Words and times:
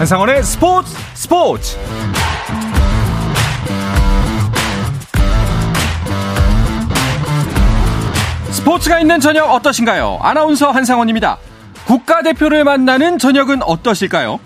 한상원의 0.00 0.42
스포츠 0.42 0.96
스포츠 1.12 1.76
스포츠가 8.50 8.98
있는 8.98 9.20
저녁 9.20 9.50
어떠신가요? 9.50 10.20
아나운서 10.22 10.70
한상원입니다. 10.70 11.36
국가대표를 11.84 12.64
만나는 12.64 13.18
저녁은 13.18 13.62
어떠실까요? 13.62 14.40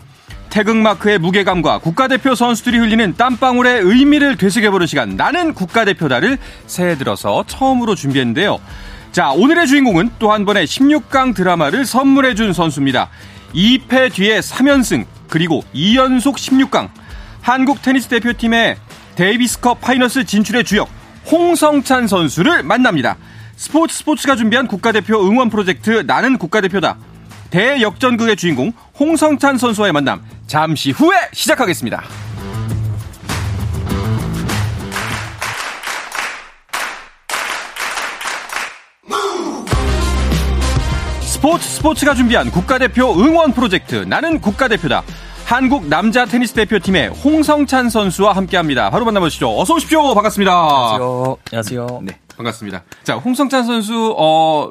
태극마크의 0.50 1.20
무게감과 1.20 1.79
국가대표 1.79 2.34
선수들이 2.34 2.79
흘리는 2.79 3.14
땀방울의 3.16 3.82
의미를 3.82 4.36
되새겨보는 4.36 4.89
시간 4.89 5.14
나는 5.14 5.54
국가대표다를 5.54 6.36
새해 6.66 6.98
들어서 6.98 7.44
처음으로 7.46 7.94
준비했는데요. 7.94 8.58
자 9.12 9.30
오늘의 9.30 9.68
주인공은 9.68 10.14
또 10.18 10.32
한 10.32 10.44
번의 10.44 10.66
16강 10.66 11.32
드라마를 11.36 11.84
선물해준 11.84 12.52
선수입니다. 12.52 13.08
2패 13.54 14.12
뒤에 14.12 14.40
3연승 14.40 15.14
그리고 15.34 15.64
2연속 15.74 16.36
16강 16.36 16.90
한국 17.42 17.82
테니스 17.82 18.06
대표팀의 18.06 18.76
데이비스컵 19.16 19.80
파이너스 19.80 20.25
진출의 20.25 20.62
주역 20.62 20.88
홍성찬 21.29 22.06
선수를 22.06 22.62
만납니다. 22.62 23.16
스포츠 23.56 23.96
스포츠가 23.96 24.36
준비한 24.36 24.68
국가대표 24.68 25.26
응원 25.26 25.50
프로젝트 25.50 26.04
나는 26.06 26.39
국가대표다. 26.39 26.98
대역전극의 27.50 28.36
주인공 28.36 28.72
홍성찬 29.00 29.58
선수와의 29.58 29.92
만남 29.92 30.22
잠시 30.46 30.92
후에 30.92 31.16
시작하겠습니다. 31.32 32.05
스포츠 41.44 41.69
스포츠가 41.69 42.14
준비한 42.14 42.50
국가대표 42.50 43.12
응원 43.20 43.53
프로젝트 43.53 43.97
나는 43.97 44.41
국가대표다. 44.41 45.03
한국 45.47 45.87
남자 45.89 46.25
테니스 46.25 46.55
대표팀의 46.55 47.09
홍성찬 47.11 47.91
선수와 47.91 48.33
함께합니다. 48.33 48.91
바로 48.91 49.05
만나보시죠. 49.05 49.59
어서 49.61 49.75
오십시오. 49.75 50.14
반갑습니다. 50.14 50.53
안녕하세요. 50.53 51.37
안녕하세요. 51.50 52.00
네, 52.03 52.19
반갑습니다. 52.37 52.83
자, 53.05 53.17
홍성찬 53.17 53.65
선수 53.65 54.15
어. 54.19 54.70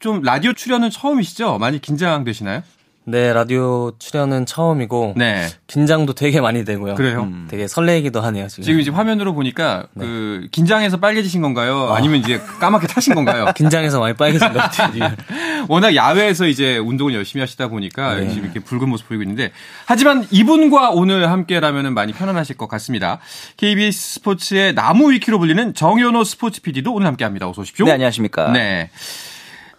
좀 0.00 0.20
라디오 0.20 0.52
출연은 0.52 0.90
처음이시죠? 0.90 1.56
많이 1.56 1.80
긴장되시나요? 1.80 2.62
네, 3.06 3.34
라디오 3.34 3.92
출연은 3.98 4.46
처음이고 4.46 5.14
네. 5.16 5.46
긴장도 5.66 6.14
되게 6.14 6.40
많이 6.40 6.64
되고요. 6.64 6.94
그래요? 6.94 7.24
음, 7.24 7.46
되게 7.50 7.68
설레기도 7.68 8.22
하네요, 8.22 8.48
지금. 8.48 8.64
지금 8.64 8.80
이제 8.80 8.90
화면으로 8.90 9.34
보니까 9.34 9.86
네. 9.92 10.06
그 10.06 10.48
긴장해서 10.50 10.96
빨개지신 10.98 11.42
건가요? 11.42 11.90
아. 11.90 11.96
아니면 11.96 12.20
이제 12.20 12.40
까맣게 12.60 12.86
타신 12.86 13.14
건가요? 13.14 13.46
긴장해서 13.56 14.00
많이 14.00 14.14
빨개진 14.14 14.52
것 14.52 14.58
같아요. 14.58 15.12
워낙 15.68 15.94
야외에서 15.94 16.46
이제 16.46 16.78
운동을 16.78 17.14
열심히 17.14 17.40
하시다 17.40 17.68
보니까 17.68 18.14
네. 18.14 18.28
지금 18.28 18.44
이렇게 18.44 18.60
붉은 18.60 18.88
모습 18.88 19.08
보이고 19.08 19.22
있는데 19.22 19.52
하지만 19.84 20.26
이분과 20.30 20.90
오늘 20.90 21.30
함께라면 21.30 21.92
많이 21.92 22.14
편안하실 22.14 22.56
것 22.56 22.68
같습니다. 22.68 23.18
KBS 23.58 24.14
스포츠의 24.14 24.74
나무 24.74 25.12
위키로 25.12 25.38
불리는 25.38 25.74
정현호 25.74 26.24
스포츠 26.24 26.62
PD도 26.62 26.94
오늘 26.94 27.06
함께합니다. 27.06 27.48
어서 27.48 27.60
오십시오. 27.60 27.84
네, 27.84 27.92
안녕하십니까? 27.92 28.50
네. 28.52 28.90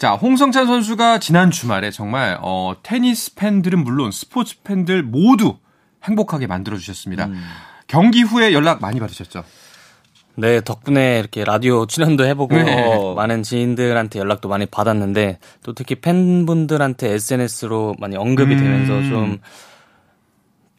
자, 0.06 0.11
홍성찬 0.11 0.67
선수가 0.67 1.17
지난 1.17 1.50
주말에 1.50 1.89
정말 1.89 2.38
어, 2.39 2.75
테니스 2.84 3.34
팬들은 3.34 3.84
물론 3.84 4.12
스포츠 4.12 4.62
팬들 4.62 5.02
모두 5.02 5.58
행복하게 6.03 6.45
만들어 6.45 6.78
주셨습니다. 6.78 7.25
음. 7.25 7.42
경기 7.88 8.22
후에 8.22 8.53
연락 8.53 8.81
많이 8.81 9.00
받으셨죠? 9.00 9.44
네, 10.36 10.62
덕분에 10.62 11.17
이렇게 11.17 11.44
라디오 11.44 11.88
출연도 11.88 12.23
해보고 12.23 12.56
네. 12.56 13.14
많은 13.16 13.42
지인들한테 13.42 14.20
연락도 14.20 14.47
많이 14.47 14.67
받았는데 14.67 15.39
또 15.64 15.73
특히 15.73 15.95
팬분들한테 15.95 17.09
SNS로 17.13 17.96
많이 17.97 18.16
언급이 18.16 18.56
되면서 18.58 18.94
음. 18.94 19.09
좀, 19.09 19.40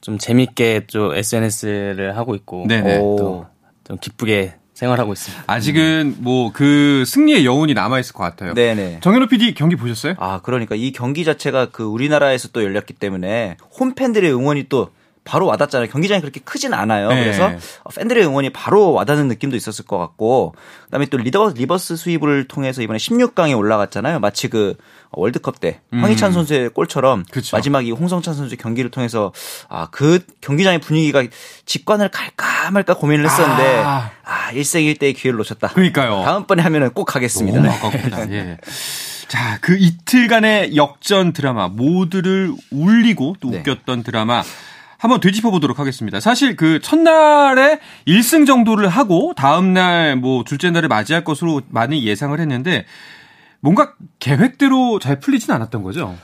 좀 0.03 0.19
재밌게 0.19 0.87
좀 0.87 1.13
SNS를 1.13 2.17
하고 2.17 2.37
있고 2.37 2.69
또좀 2.69 3.99
기쁘게 4.01 4.55
생활하고 4.77 5.13
있습니다. 5.15 5.45
아직은 5.47 6.17
뭐 6.19 6.51
그 6.53 7.05
승리의 7.07 7.45
여운이 7.45 7.75
남아 7.75 7.99
있을 8.01 8.13
것 8.13 8.23
같아요. 8.23 8.55
네네. 8.55 9.01
정현호 9.01 9.27
PD 9.27 9.55
경기 9.55 9.75
보셨어요? 9.77 10.15
아 10.19 10.41
그러니까 10.43 10.75
이 10.75 10.93
경기 10.93 11.25
자체가 11.25 11.71
그 11.71 11.83
우리나라에서 11.85 12.49
또 12.53 12.63
열렸기 12.63 12.95
때문에 12.95 13.57
홈 13.79 13.95
팬들의 13.95 14.33
응원이 14.33 14.67
또 14.69 14.91
바로 15.27 15.47
와닿잖아요. 15.47 15.89
경기장이 15.91 16.21
그렇게 16.21 16.41
크진 16.41 16.73
않아요. 16.73 17.09
네. 17.09 17.25
그래서 17.25 17.51
팬들의 17.97 18.25
응원이 18.25 18.51
바로 18.51 18.93
와닿는 18.93 19.29
느낌도 19.29 19.57
있었을 19.57 19.85
것 19.85 19.99
같고, 19.99 20.55
그다음에 20.85 21.07
또 21.07 21.17
리더, 21.17 21.53
reverse 21.55 21.97
sweep을 21.97 22.49
통해서 22.49 22.81
이번에 22.81 22.99
16강에 22.99 23.59
올라갔잖아요. 23.59 24.21
마치 24.21 24.49
그 24.49 24.77
월드컵 25.11 25.61
때 25.61 25.81
음. 25.93 26.03
황희찬 26.03 26.33
선수의 26.33 26.71
골처럼 26.71 27.25
그쵸. 27.31 27.57
마지막 27.57 27.87
이 27.87 27.91
홍성찬 27.91 28.35
선수의 28.35 28.59
경기를 28.59 28.91
통해서 28.91 29.33
아 29.69 29.89
그 29.97 30.19
경기장의 30.43 30.81
분위기가 30.81 31.25
직관을 31.65 32.11
갈까 32.11 32.71
말까 32.71 32.95
고민을 32.95 33.25
했었는데 33.25 33.83
아, 33.83 34.11
아 34.25 34.53
일생일대의 34.53 35.15
기회를 35.15 35.39
놓쳤다. 35.39 35.69
그러니까요. 35.69 36.23
다음번에 36.23 36.63
하면은 36.63 36.91
꼭 36.91 37.07
가겠습니다. 37.07 37.61
오, 37.63 37.65
아깝다. 37.65 38.31
예. 38.33 38.59
자, 39.29 39.59
그 39.63 39.77
이틀간의 39.79 40.77
역전 40.77 41.33
드라마 41.33 41.69
모두를 41.69 42.53
울리고 42.71 43.37
또 43.41 43.51
네. 43.51 43.59
웃겼던 43.61 44.03
드라마 44.03 44.43
한번 44.99 45.21
되짚어 45.21 45.51
보도록 45.51 45.79
하겠습니다. 45.79 46.21
사실 46.21 46.57
그 46.57 46.81
첫날에 46.81 47.81
1승 48.07 48.47
정도를 48.47 48.89
하고 48.89 49.33
다음날 49.37 50.17
뭐 50.17 50.43
둘째 50.45 50.71
날을 50.71 50.89
맞이할 50.89 51.25
것으로 51.25 51.61
많이 51.69 52.05
예상을 52.07 52.39
했는데 52.39 52.87
뭔가 53.61 53.93
계획대로 54.19 54.99
잘 54.99 55.21
풀리진 55.21 55.53
않았던 55.53 55.83
거죠? 55.83 56.17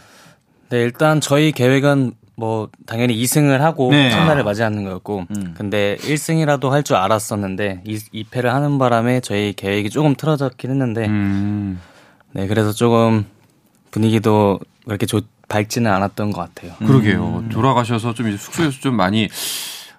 네, 0.71 0.79
일단 0.81 1.21
저희 1.21 1.53
계획은 1.53 2.13
뭐 2.35 2.71
당연히 2.87 3.15
2승을 3.23 3.59
하고 3.59 3.91
네. 3.91 4.11
첫날을 4.11 4.43
맞이하는 4.43 4.85
거였고 4.85 5.27
음. 5.37 5.55
근데 5.57 5.97
1승이라도 6.01 6.71
할 6.71 6.83
줄 6.83 6.97
알았었는데 6.97 7.83
2, 7.85 7.97
2패를 8.25 8.45
하는 8.47 8.79
바람에 8.79 9.21
저희 9.21 9.53
계획이 9.53 9.91
조금 9.91 10.15
틀어졌긴 10.17 10.71
했는데 10.71 11.07
음. 11.07 11.79
네, 12.33 12.47
그래서 12.47 12.73
조금 12.73 13.27
분위기도 13.91 14.59
그렇게 14.87 15.05
좋 15.05 15.23
밝지는 15.53 15.91
않았던 15.91 16.33
것 16.33 16.41
같아요. 16.41 16.73
그러게요. 16.79 17.43
음. 17.45 17.49
돌아가셔서 17.51 18.15
좀 18.15 18.29
이제 18.29 18.39
숙소에서 18.39 18.81
좀 18.81 18.97
많이 18.97 19.29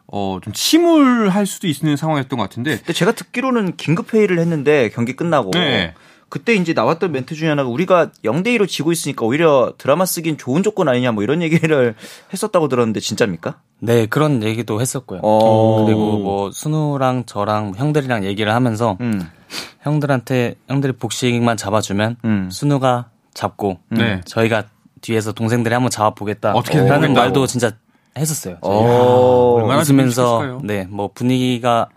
어, 0.07 0.39
좀 0.43 0.51
침울할 0.51 1.45
수도 1.45 1.67
있는 1.67 1.95
상황이었던 1.95 2.37
것 2.37 2.43
같은데. 2.43 2.77
근데 2.77 2.93
제가 2.93 3.11
듣기로는 3.11 3.77
긴급 3.77 4.13
회의를 4.13 4.39
했는데 4.39 4.89
경기 4.89 5.15
끝나고 5.15 5.51
네. 5.51 5.93
그때 6.29 6.55
이제 6.55 6.73
나왔던 6.73 7.11
멘트 7.11 7.35
중에 7.35 7.49
하나가 7.49 7.69
우리가 7.69 8.09
0대 8.25 8.47
2로 8.47 8.67
지고 8.67 8.91
있으니까 8.91 9.23
오히려 9.23 9.75
드라마 9.77 10.05
쓰긴 10.07 10.39
좋은 10.39 10.63
조건 10.63 10.89
아니냐 10.89 11.11
뭐 11.11 11.21
이런 11.21 11.43
얘기를 11.43 11.93
했었다고 12.33 12.69
들었는데 12.69 12.99
진짜입니까? 12.99 13.59
네, 13.79 14.07
그런 14.07 14.41
얘기도 14.41 14.81
했었고요. 14.81 15.19
어. 15.21 15.85
그리고 15.85 16.17
뭐 16.17 16.49
순우랑 16.51 17.25
저랑 17.27 17.73
형들이랑 17.75 18.25
얘기를 18.25 18.51
하면서 18.51 18.97
음. 19.01 19.29
형들한테 19.81 20.55
형들이 20.67 20.93
복식만 20.93 21.57
잡아주면 21.57 22.17
음. 22.25 22.49
순우가 22.51 23.09
잡고 23.35 23.79
네. 23.89 24.21
저희가 24.25 24.63
뒤에서 25.03 25.33
동생들이 25.33 25.73
한번 25.73 25.91
잡아보겠다. 25.91 26.53
어떻게 26.53 26.79
라는 26.79 27.13
말도 27.13 27.45
진짜 27.45 27.71
했었어요. 28.17 28.57
웃으면서 28.61 30.59
네, 30.63 30.87
뭐 30.89 31.11
분위기가 31.13 31.89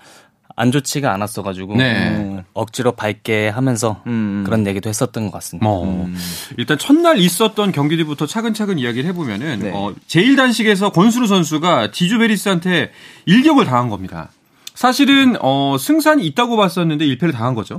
안 0.59 0.73
좋지가 0.73 1.13
않았어가지고 1.13 1.77
네. 1.77 2.09
음, 2.09 2.43
억지로 2.55 2.93
밝게 2.93 3.49
하면서 3.49 4.03
음. 4.07 4.43
그런 4.45 4.67
얘기도 4.67 4.89
했었던 4.89 5.27
것 5.27 5.33
같습니다. 5.33 5.69
어. 5.69 5.85
음. 5.85 6.17
일단 6.57 6.79
첫날 6.79 7.19
있었던 7.19 7.73
경기들부터 7.73 8.27
차근차근 8.27 8.79
이야기를 8.79 9.09
해보면은 9.11 9.59
네. 9.61 9.73
어, 9.75 9.93
제1단식에서 10.09 10.93
권수루 10.95 11.27
선수가 11.27 11.91
디주베리스한테 11.91 12.91
일격을 13.27 13.67
당한 13.67 13.91
겁니다. 13.91 14.31
사실은 14.75 15.37
어, 15.41 15.77
승산이 15.79 16.25
있다고 16.27 16.57
봤었는데 16.57 17.05
1패를 17.05 17.33
당한 17.33 17.55
거죠. 17.55 17.79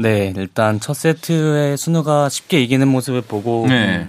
네, 0.00 0.32
일단 0.36 0.80
첫 0.80 0.94
세트에 0.94 1.76
순우가 1.76 2.28
쉽게 2.28 2.60
이기는 2.62 2.86
모습을 2.88 3.22
보고 3.22 3.66
네. 3.68 4.08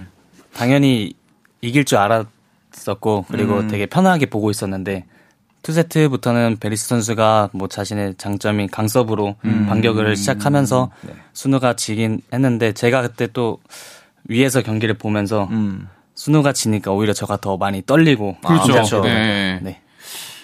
당연히 0.54 1.14
이길 1.60 1.84
줄 1.84 1.98
알았었고 1.98 3.26
그리고 3.28 3.58
음. 3.58 3.68
되게 3.68 3.86
편하게 3.86 4.26
보고 4.26 4.50
있었는데 4.50 5.04
two 5.62 5.72
세트부터는 5.72 6.56
베리스 6.58 6.88
선수가 6.88 7.50
뭐 7.52 7.68
자신의 7.68 8.14
장점인 8.16 8.68
강서브로 8.68 9.36
음. 9.44 9.66
반격을 9.68 10.16
시작하면서 10.16 10.90
네. 11.02 11.12
순우가 11.32 11.76
지긴 11.76 12.22
했는데 12.32 12.72
제가 12.72 13.02
그때 13.02 13.26
또 13.26 13.58
위에서 14.24 14.62
경기를 14.62 14.94
보면서 14.94 15.48
음. 15.50 15.88
순우가 16.14 16.52
지니까 16.52 16.92
오히려 16.92 17.12
저가 17.12 17.38
더 17.38 17.56
많이 17.56 17.82
떨리고 17.84 18.36
그렇죠. 18.46 18.62
아, 18.62 18.66
그렇죠. 18.66 19.00
네. 19.02 19.58
네. 19.62 19.80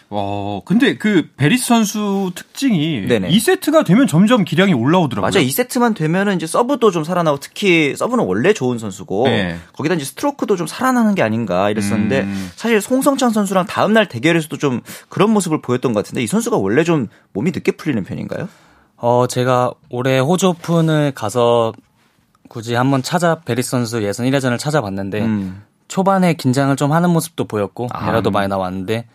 어, 0.09 0.61
근데 0.65 0.97
그 0.97 1.29
베리스 1.37 1.67
선수 1.67 2.31
특징이 2.35 3.07
네네. 3.09 3.29
2세트가 3.29 3.85
되면 3.85 4.07
점점 4.07 4.45
기량이 4.45 4.73
올라오더라고요. 4.73 5.31
맞아요. 5.31 5.47
2세트만 5.47 5.97
되면은 5.97 6.37
이제 6.37 6.47
서브도 6.47 6.93
좀 6.93 7.03
살아나고 7.03 7.39
특히 7.41 7.95
서브는 7.97 8.25
원래 8.25 8.53
좋은 8.53 8.79
선수고 8.79 9.25
네. 9.25 9.59
거기다 9.73 9.97
이제 9.97 10.05
스트로크도 10.05 10.57
좀 10.57 10.67
살아나는 10.67 11.15
게 11.17 11.23
아닌가 11.23 11.71
이랬었는데 11.71 12.21
음. 12.21 12.51
사실 12.55 12.81
홍성찬 12.81 13.31
선수랑 13.31 13.67
다음 13.67 13.93
날 13.93 14.07
대결에서도 14.09 14.57
좀 14.59 14.81
그런 15.09 15.31
모습을 15.31 15.61
보였던 15.61 15.93
것 15.93 16.05
같은데 16.05 16.23
이 16.23 16.27
선수가 16.29 16.57
원래 16.57 16.85
좀 16.85 17.09
몸이 17.33 17.51
늦게 17.51 17.73
풀리는 17.73 18.05
편인가요? 18.05 18.49
어, 18.99 19.27
제가 19.27 19.73
올해 19.91 20.21
호주 20.21 20.49
오픈을 20.49 21.13
가서 21.13 21.73
굳이 22.49 22.75
한번 22.75 23.03
찾아 23.03 23.41
베리스 23.41 23.71
선수 23.71 24.05
예선 24.05 24.27
1회전을 24.27 24.59
찾아봤는데 24.59 25.21
음. 25.23 25.63
초반에 25.89 26.35
긴장을 26.35 26.75
좀 26.77 26.93
하는 26.93 27.11
모습도 27.11 27.47
보였고 27.47 27.89
아. 27.93 28.09
에러도 28.09 28.31
많이 28.31 28.49
나왔는데 28.49 29.07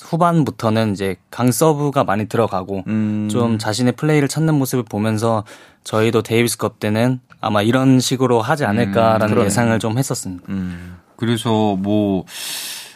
후반부터는 0.00 0.92
이제 0.92 1.16
강 1.30 1.50
서브가 1.50 2.04
많이 2.04 2.26
들어가고 2.26 2.84
음. 2.86 3.28
좀 3.30 3.58
자신의 3.58 3.92
플레이를 3.92 4.28
찾는 4.28 4.54
모습을 4.54 4.84
보면서 4.84 5.44
저희도 5.84 6.22
데이비스컵 6.22 6.80
때는 6.80 7.20
아마 7.40 7.62
이런 7.62 8.00
식으로 8.00 8.40
하지 8.40 8.64
않을까라는 8.64 9.38
음, 9.38 9.44
예상을 9.44 9.78
좀 9.78 9.98
했었습니다. 9.98 10.44
음. 10.48 10.96
그래서 11.16 11.76
뭐 11.76 12.24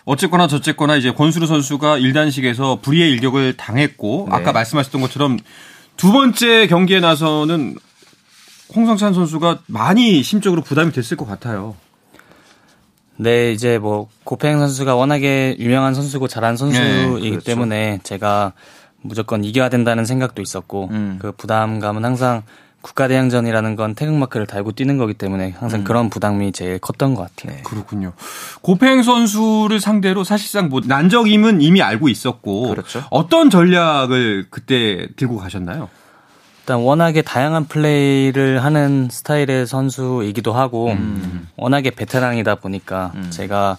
어쨌거나 0.04 0.46
저쨌거나 0.46 0.96
이제 0.96 1.12
권순우 1.12 1.46
선수가 1.46 1.99
1단식에서 1.99 2.82
불의의 2.82 3.10
일격을 3.12 3.56
당했고 3.56 4.26
네. 4.31 4.37
아까 4.37 4.52
말씀하셨던 4.52 5.00
것처럼 5.00 5.38
두 5.96 6.12
번째 6.12 6.66
경기에 6.66 7.00
나서는 7.00 7.76
홍성찬 8.75 9.12
선수가 9.12 9.60
많이 9.66 10.22
심적으로 10.22 10.62
부담이 10.62 10.93
됐을 10.93 11.16
것 11.16 11.26
같아요. 11.26 11.76
네, 13.22 13.52
이제 13.52 13.78
뭐 13.78 14.08
고팽 14.24 14.58
선수가 14.58 14.94
워낙에 14.94 15.56
유명한 15.58 15.94
선수고 15.94 16.28
잘한 16.28 16.56
선수이기 16.56 17.20
네, 17.22 17.30
그렇죠. 17.30 17.44
때문에 17.44 18.00
제가 18.02 18.52
무조건 19.00 19.44
이겨야 19.44 19.69
된다는 19.69 20.04
생각도 20.04 20.42
있었고 20.42 20.88
음. 20.90 21.19
그 21.20 21.32
부담감은 21.32 22.04
항상 22.04 22.42
국가대항전이라는 22.82 23.76
건 23.76 23.94
태극마크를 23.94 24.46
달고 24.46 24.72
뛰는 24.72 24.98
거기 24.98 25.14
때문에 25.14 25.54
항상 25.56 25.80
음. 25.80 25.84
그런 25.84 26.10
부담이 26.10 26.50
제일 26.50 26.78
컸던 26.80 27.14
것 27.14 27.22
같아요. 27.22 27.56
네. 27.56 27.62
그렇군요. 27.62 28.12
고팽 28.60 29.02
선수를 29.02 29.80
상대로 29.80 30.25
사실상 30.25 30.68
뭐 30.68 30.80
난적임은 30.84 31.60
이미 31.62 31.80
알고 31.80 32.08
있었고 32.08 32.70
그렇죠. 32.70 33.04
어떤 33.10 33.50
전략을 33.50 34.46
그때 34.50 35.06
들고 35.16 35.36
가셨나요? 35.36 35.88
일단 36.62 36.79
워낙에 36.79 37.23
다양한 37.23 37.67
플레이를 37.67 38.62
하는 38.62 39.09
스타일의 39.11 39.67
선수이기도 39.67 40.53
하고 40.53 40.93
음. 40.93 41.49
워낙에 41.56 41.91
베테랑이다 41.91 42.56
보니까 42.56 43.11
음. 43.17 43.31
제가 43.31 43.79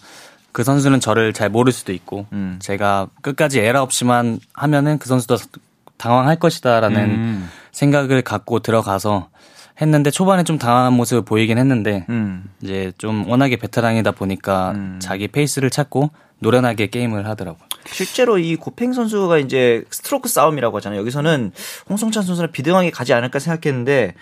그 0.52 0.66
선수는 0.66 1.00
저를 1.00 1.32
잘 1.32 1.50
모를 1.50 1.72
수도 1.72 1.94
있고 1.94 2.26
음. 2.34 2.58
제가 2.60 3.08
끝까지 3.22 3.60
에러 3.60 3.82
없이만 3.82 4.40
하면은 4.54 4.98
그 4.98 5.08
선수도 5.08 5.38
당황할 5.96 6.36
것이다라는 6.36 7.02
음. 7.10 7.50
생각을 7.72 8.22
갖고 8.22 8.60
들어가서 8.60 9.30
했는데 9.80 10.12
초반에 10.12 10.44
좀 10.44 10.58
당황한 10.58 10.92
모습을 10.92 11.24
보이긴 11.24 11.58
했는데 11.58 12.06
음. 12.10 12.44
이제 12.62 12.92
좀 12.98 13.30
워낙에 13.30 13.56
베테랑이다 13.56 14.12
보니까 14.12 14.72
음. 14.72 15.00
자기 15.02 15.30
페이스를 15.30 15.70
찾고 15.70 16.12
노련하게 16.40 16.88
게임을 16.88 17.28
하더라고요. 17.30 17.66
실제로 17.86 18.38
이 18.38 18.56
고팽 18.56 18.94
선수가 18.94 19.38
이제 19.40 19.84
스트로크 19.90 20.30
싸움이라고 20.30 20.78
하잖아요. 20.78 21.00
여기서는 21.00 21.52
홍성찬 21.90 22.24
선수는 22.24 22.52
비등하게 22.52 22.92
가지 22.92 23.14
않을까 23.14 23.40
생각했는데 23.40 24.14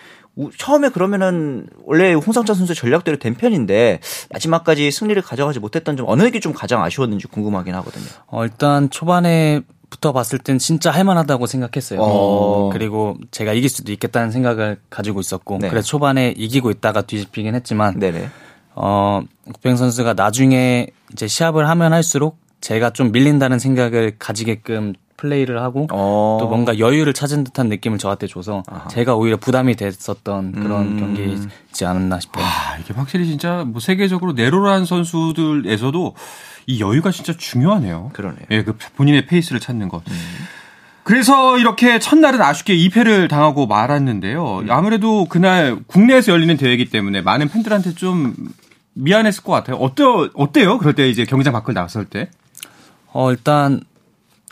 처음에 0.56 0.88
그러면은 0.88 1.66
원래 1.84 2.14
홍성찬 2.14 2.56
선수 2.56 2.74
전략대로 2.74 3.18
된 3.18 3.34
편인데 3.34 4.00
마지막까지 4.30 4.90
승리를 4.90 5.20
가져가지 5.22 5.60
못했던 5.60 5.96
점 5.96 6.06
어느 6.08 6.30
게 6.30 6.40
좀 6.40 6.52
가장 6.52 6.82
아쉬웠는지 6.82 7.28
궁금하긴 7.28 7.74
하거든요. 7.76 8.06
어, 8.26 8.42
일단 8.44 8.90
초반에 8.90 9.60
부터 9.90 10.12
봤을 10.12 10.38
땐 10.38 10.58
진짜 10.58 10.90
할만하다고 10.90 11.46
생각했어요. 11.46 12.00
어. 12.00 12.70
그리고 12.72 13.16
제가 13.30 13.52
이길 13.52 13.68
수도 13.68 13.92
있겠다는 13.92 14.30
생각을 14.32 14.78
가지고 14.90 15.20
있었고 15.20 15.58
네. 15.60 15.68
그래서 15.68 15.86
초반에 15.86 16.34
이기고 16.36 16.70
있다가 16.70 17.02
뒤집히긴 17.02 17.54
했지만 17.54 18.00
네네. 18.00 18.28
어, 18.74 19.20
국병 19.44 19.76
선수가 19.76 20.14
나중에 20.14 20.86
이제 21.12 21.28
시합을 21.28 21.68
하면 21.68 21.92
할수록 21.92 22.38
제가 22.62 22.90
좀 22.90 23.12
밀린다는 23.12 23.58
생각을 23.58 24.16
가지게끔 24.18 24.94
플레이를 25.18 25.60
하고 25.62 25.86
어. 25.92 26.38
또 26.40 26.48
뭔가 26.48 26.78
여유를 26.78 27.12
찾은 27.12 27.44
듯한 27.44 27.68
느낌을 27.68 27.98
저한테 27.98 28.26
줘서 28.26 28.62
아하. 28.66 28.88
제가 28.88 29.14
오히려 29.14 29.36
부담이 29.36 29.76
됐었던 29.76 30.52
그런 30.52 30.80
음. 30.80 30.98
경기지 30.98 31.84
않았나 31.84 32.18
싶어요. 32.18 32.44
아, 32.44 32.78
이게 32.80 32.94
확실히 32.94 33.26
진짜 33.26 33.64
뭐 33.66 33.80
세계적으로 33.80 34.32
내로란 34.32 34.84
선수들에서도 34.84 36.14
이 36.66 36.80
여유가 36.80 37.10
진짜 37.10 37.32
중요하네요. 37.36 38.10
그러네요. 38.14 38.46
예, 38.50 38.64
그 38.64 38.76
본인의 38.96 39.26
페이스를 39.26 39.60
찾는 39.60 39.88
것. 39.88 40.02
음. 40.08 40.16
그래서 41.04 41.58
이렇게 41.58 41.98
첫날은 41.98 42.40
아쉽게 42.40 42.76
2패를 42.76 43.28
당하고 43.28 43.66
말았는데요. 43.66 44.58
음. 44.60 44.70
아무래도 44.70 45.26
그날 45.26 45.78
국내에서 45.86 46.32
열리는 46.32 46.56
대회이기 46.56 46.90
때문에 46.90 47.22
많은 47.22 47.48
팬들한테 47.48 47.94
좀 47.94 48.34
미안했을 48.94 49.42
것 49.42 49.52
같아요. 49.52 49.76
어때, 49.76 50.04
어때요? 50.34 50.78
그럴 50.78 50.94
때 50.94 51.08
이제 51.08 51.24
경기장 51.24 51.52
밖을 51.52 51.74
나왔을 51.74 52.04
때? 52.04 52.28
어, 53.12 53.30
일단 53.30 53.80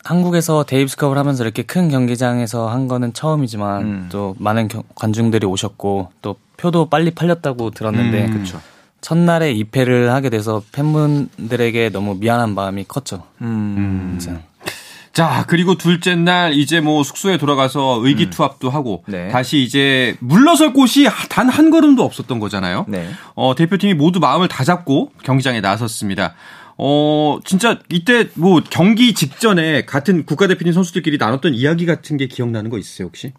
한국에서 0.04 0.64
데이비스컵을 0.64 1.18
하면서 1.18 1.44
이렇게 1.44 1.62
큰 1.62 1.88
경기장에서 1.88 2.68
한 2.68 2.88
거는 2.88 3.12
처음이지만 3.12 3.82
음. 3.82 4.08
또 4.10 4.34
많은 4.38 4.68
겨, 4.68 4.82
관중들이 4.94 5.46
오셨고 5.46 6.10
또 6.22 6.36
표도 6.56 6.88
빨리 6.88 7.10
팔렸다고 7.10 7.70
들었는데 7.70 8.26
음. 8.26 8.46
첫날에 9.00 9.54
2패를 9.54 10.06
하게 10.06 10.30
돼서 10.30 10.62
팬분들에게 10.72 11.90
너무 11.90 12.16
미안한 12.16 12.54
마음이 12.54 12.84
컸죠. 12.84 13.24
음. 13.42 14.16
음. 14.18 14.40
자, 15.12 15.44
그리고 15.48 15.74
둘째 15.76 16.14
날 16.14 16.54
이제 16.54 16.80
뭐 16.80 17.02
숙소에 17.02 17.36
돌아가서 17.36 17.98
의기투합도 18.02 18.68
음. 18.68 18.74
하고 18.74 19.02
네. 19.06 19.28
다시 19.28 19.60
이제 19.62 20.16
물러설 20.20 20.72
곳이 20.72 21.08
단 21.28 21.50
한 21.50 21.70
걸음도 21.70 22.04
없었던 22.04 22.38
거잖아요. 22.38 22.84
네. 22.88 23.08
어, 23.34 23.54
대표팀이 23.56 23.94
모두 23.94 24.20
마음을 24.20 24.46
다 24.48 24.62
잡고 24.64 25.10
경기장에 25.24 25.60
나섰습니다. 25.60 26.34
어, 26.82 27.38
진짜 27.44 27.78
이때 27.90 28.30
뭐 28.36 28.62
경기 28.70 29.12
직전에 29.12 29.84
같은 29.84 30.24
국가대표팀 30.24 30.72
선수들끼리 30.72 31.18
나눴던 31.18 31.54
이야기 31.54 31.84
같은 31.84 32.16
게 32.16 32.26
기억나는 32.26 32.70
거 32.70 32.78
있으세요, 32.78 33.06
혹시? 33.06 33.34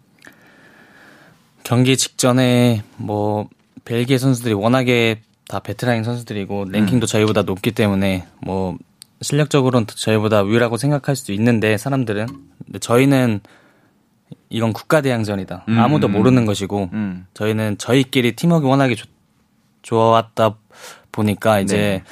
경기 1.64 1.96
직전에 1.96 2.84
뭐 2.98 3.48
벨기에 3.84 4.18
선수들이 4.18 4.54
워낙에 4.54 5.22
다 5.48 5.58
베테랑인 5.58 6.04
선수들이고 6.04 6.66
랭킹도 6.70 7.04
음. 7.04 7.08
저희보다 7.08 7.42
높기 7.42 7.72
때문에 7.72 8.26
뭐 8.40 8.78
실력적으로는 9.22 9.88
저희보다 9.88 10.42
위라고 10.42 10.76
생각할 10.76 11.16
수도 11.16 11.32
있는데 11.32 11.76
사람들은 11.76 12.28
근데 12.64 12.78
저희는 12.78 13.40
이건 14.50 14.72
국가대항전이다. 14.72 15.64
음. 15.68 15.78
아무도 15.80 16.06
모르는 16.06 16.46
것이고 16.46 16.90
음. 16.92 17.26
저희는 17.34 17.78
저희끼리 17.78 18.36
팀워크 18.36 18.68
워낙에 18.68 18.94
좋, 18.94 19.08
좋았다 19.82 20.58
보니까 21.10 21.58
이제 21.58 21.76
네. 21.76 22.04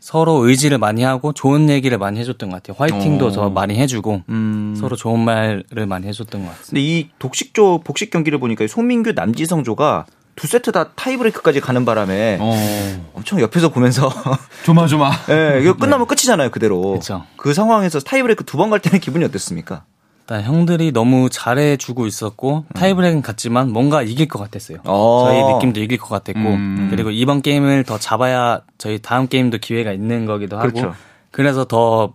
서로 0.00 0.46
의지를 0.48 0.78
많이 0.78 1.02
하고 1.02 1.32
좋은 1.32 1.68
얘기를 1.68 1.98
많이 1.98 2.18
해줬던 2.20 2.48
것 2.50 2.62
같아요. 2.62 2.74
화이팅도 2.78 3.26
어. 3.26 3.30
더 3.32 3.50
많이 3.50 3.76
해주고 3.78 4.22
음. 4.30 4.74
서로 4.78 4.96
좋은 4.96 5.20
말을 5.20 5.86
많이 5.86 6.06
해줬던 6.08 6.40
것 6.42 6.48
같아요. 6.48 6.64
근데 6.68 6.80
이 6.80 7.08
독식조 7.18 7.82
복식 7.84 8.10
경기를 8.10 8.40
보니까 8.40 8.66
송민규 8.66 9.12
남지성조가 9.12 10.06
두 10.36 10.46
세트 10.46 10.72
다 10.72 10.92
타이브레이크까지 10.94 11.60
가는 11.60 11.84
바람에 11.84 12.38
어. 12.40 13.10
엄청 13.14 13.40
옆에서 13.42 13.68
보면서 13.68 14.10
조마조마. 14.64 15.10
예, 15.28 15.34
네, 15.34 15.60
이거 15.60 15.74
끝나면 15.76 16.06
네. 16.08 16.14
끝이잖아요, 16.14 16.50
그대로. 16.50 16.92
그쵸. 16.92 17.24
그 17.36 17.52
상황에서 17.52 18.00
타이브레이크 18.00 18.44
두 18.44 18.56
번 18.56 18.70
갈 18.70 18.80
때는 18.80 19.00
기분이 19.00 19.22
어땠습니까? 19.26 19.84
일단 20.30 20.44
형들이 20.44 20.92
너무 20.92 21.28
잘해주고 21.28 22.06
있었고 22.06 22.64
음. 22.68 22.72
타이브레이크는 22.74 23.20
같지만 23.20 23.72
뭔가 23.72 24.00
이길 24.00 24.28
것 24.28 24.38
같았어요. 24.38 24.78
어. 24.84 25.24
저희 25.26 25.54
느낌도 25.54 25.80
이길 25.80 25.98
것 25.98 26.08
같았고 26.08 26.38
음. 26.38 26.86
그리고 26.88 27.10
이번 27.10 27.42
게임을 27.42 27.82
더 27.82 27.98
잡아야 27.98 28.60
저희 28.78 29.00
다음 29.00 29.26
게임도 29.26 29.58
기회가 29.58 29.90
있는 29.92 30.26
거기도 30.26 30.56
하고 30.56 30.70
그렇죠. 30.70 30.94
그래서 31.32 31.64
더 31.64 32.14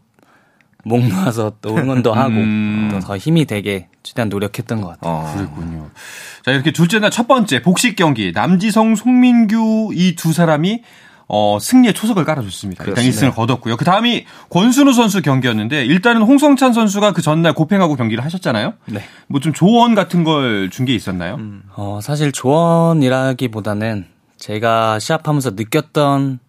목 0.88 1.04
놓아서 1.08 1.54
또 1.62 1.76
응원도 1.76 2.14
하고 2.14 2.36
음. 2.36 3.02
더 3.04 3.18
힘이 3.18 3.46
되게 3.46 3.88
최대한 4.04 4.30
노력했던 4.30 4.82
것 4.82 4.90
같아요. 4.90 5.14
어. 5.16 5.34
그랬군요. 5.36 5.90
자, 6.44 6.52
이렇게 6.52 6.72
둘째 6.72 7.00
날 7.00 7.10
첫 7.10 7.28
번째 7.28 7.64
복식 7.64 7.96
경기 7.96 8.32
남지성, 8.32 8.96
송민규 8.96 9.94
이 9.96 10.16
두 10.16 10.32
사람이 10.32 10.84
어, 11.28 11.58
승리의 11.60 11.94
초석을 11.96 12.24
깔아줬습니다. 12.24 12.84
일단 12.86 13.04
1승을 13.04 13.34
거뒀고요. 13.34 13.78
그 13.78 13.86
다음이 13.86 14.26
권순우 14.50 14.94
선수 14.94 15.22
경기였는데 15.22 15.84
일단은 15.86 16.22
홍성찬 16.22 16.74
선수가 16.74 17.14
그 17.14 17.22
전날 17.22 17.54
고팽하고 17.54 17.96
경기를 17.96 18.24
하셨잖아요. 18.24 18.74
네. 18.88 19.02
뭐 19.28 19.40
좀 19.42 19.52
조언 19.54 19.96
같은 19.96 20.24
걸 20.24 20.70
준 20.72 20.86
게 20.86 20.94
있었나요? 20.94 21.36
음. 21.36 21.64
어, 21.76 22.00
사실 22.02 22.32
조언이라기보다는 22.32 24.06
제가 24.38 25.00
시합하면서 25.00 25.52
느꼈던 25.52 26.40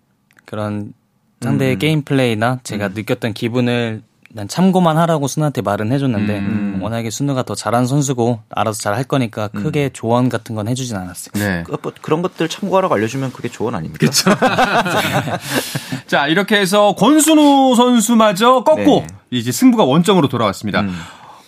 그런 0.45 0.93
상대의 1.41 1.75
음. 1.77 1.79
게임 1.79 2.03
플레이나 2.03 2.59
제가 2.63 2.89
음. 2.89 2.93
느꼈던 2.95 3.33
기분을 3.35 4.03
난 4.37 4.47
참고만 4.49 4.99
하라고 4.99 5.29
순우한테 5.29 5.63
말은 5.63 5.93
해줬는데 5.93 6.39
음. 6.41 6.79
워낙에 6.83 7.09
순우가 7.09 7.45
더 7.45 7.55
잘하는 7.55 7.87
선수고 7.87 8.41
알아서 8.51 8.83
잘 8.83 8.95
할 8.97 9.05
거니까 9.05 9.49
음. 9.55 9.63
크게 9.63 9.89
조언 9.95 10.29
같은 10.29 10.55
건 10.55 10.69
해주진 10.69 10.95
않았어요. 10.95 11.33
네. 11.35 11.65
그, 11.67 11.77
뭐, 11.81 11.93
그런 12.03 12.21
것들 12.21 12.47
참고하라고 12.49 12.95
알려주면 12.95 13.33
그게 13.33 13.49
조언 13.49 13.75
아닙니까? 13.75 13.99
그렇죠. 13.99 14.31
자 16.07 16.27
이렇게 16.27 16.57
해서 16.57 16.95
권순우 16.97 17.75
선수마저 17.77 18.63
꺾고 18.65 19.07
네. 19.07 19.07
이제 19.31 19.53
승부가 19.53 19.85
원점으로 19.85 20.29
돌아왔습니다. 20.29 20.83
음. 20.83 20.95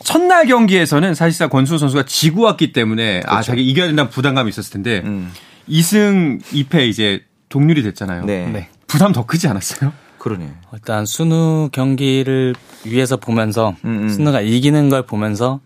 첫날 0.03 0.47
경기에서는 0.47 1.15
사실상 1.15 1.51
권순우 1.51 1.79
선수가 1.79 2.05
지고 2.07 2.43
왔기 2.43 2.73
때문에 2.73 3.19
아, 3.19 3.21
그렇죠. 3.21 3.37
아 3.37 3.43
자기 3.43 3.67
이겨야 3.67 3.87
된다는 3.87 4.11
부담감이 4.11 4.49
있었을 4.49 4.73
텐데 4.73 5.03
음. 5.05 5.31
2승 5.69 6.43
2패 6.43 6.89
이제 6.89 7.23
동률이 7.51 7.83
됐잖아요. 7.83 8.25
네. 8.25 8.47
네. 8.47 8.69
부담 8.87 9.13
더 9.13 9.27
크지 9.27 9.47
않았어요? 9.47 9.93
그러네. 10.19 10.53
일단 10.73 11.07
순우 11.07 11.71
경기를 11.73 12.55
위해서 12.85 13.17
보면서 13.17 13.75
음, 13.85 14.05
음. 14.05 14.09
순우가 14.09 14.41
이기는 14.41 14.89
걸 14.91 15.03
보면서 15.03 15.61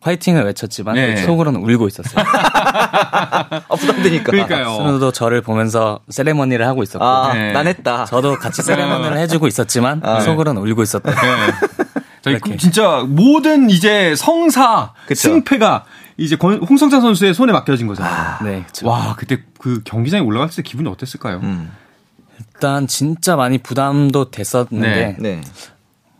화이팅을 0.00 0.44
외쳤지만 0.44 0.96
네. 0.96 1.16
속으로는 1.16 1.60
울고 1.62 1.88
있었어요. 1.88 2.22
아, 2.26 3.58
부담되니까. 3.74 4.24
그러니까요. 4.24 4.74
순우도 4.74 5.12
저를 5.12 5.40
보면서 5.40 6.00
세레머니를 6.10 6.66
하고 6.66 6.82
있었고. 6.82 7.02
아, 7.02 7.32
네. 7.32 7.52
난 7.52 7.66
했다. 7.66 8.04
저도 8.04 8.38
같이 8.38 8.62
세레머니를 8.62 9.16
해주고 9.16 9.46
있었지만 9.46 10.02
아, 10.04 10.20
속으로는 10.20 10.60
울고 10.60 10.82
있었다. 10.82 11.10
네. 11.10 12.38
진짜 12.58 13.04
모든 13.08 13.70
이제 13.70 14.14
성사 14.16 14.92
그쵸. 15.06 15.20
승패가 15.20 15.84
이제 16.16 16.36
홍성찬 16.40 17.00
선수의 17.00 17.34
손에 17.34 17.52
맡겨진 17.52 17.86
거잖아요. 17.86 18.14
아, 18.14 18.38
네. 18.44 18.62
그쵸. 18.66 18.88
와 18.88 19.14
그때 19.16 19.42
그 19.58 19.80
경기장에 19.84 20.22
올라갔을 20.22 20.62
때 20.62 20.68
기분이 20.68 20.88
어땠을까요? 20.88 21.40
음. 21.42 21.70
일단 22.64 22.86
진짜 22.86 23.36
많이 23.36 23.58
부담도 23.58 24.30
됐었는데 24.30 25.16
네. 25.18 25.36
네. 25.36 25.40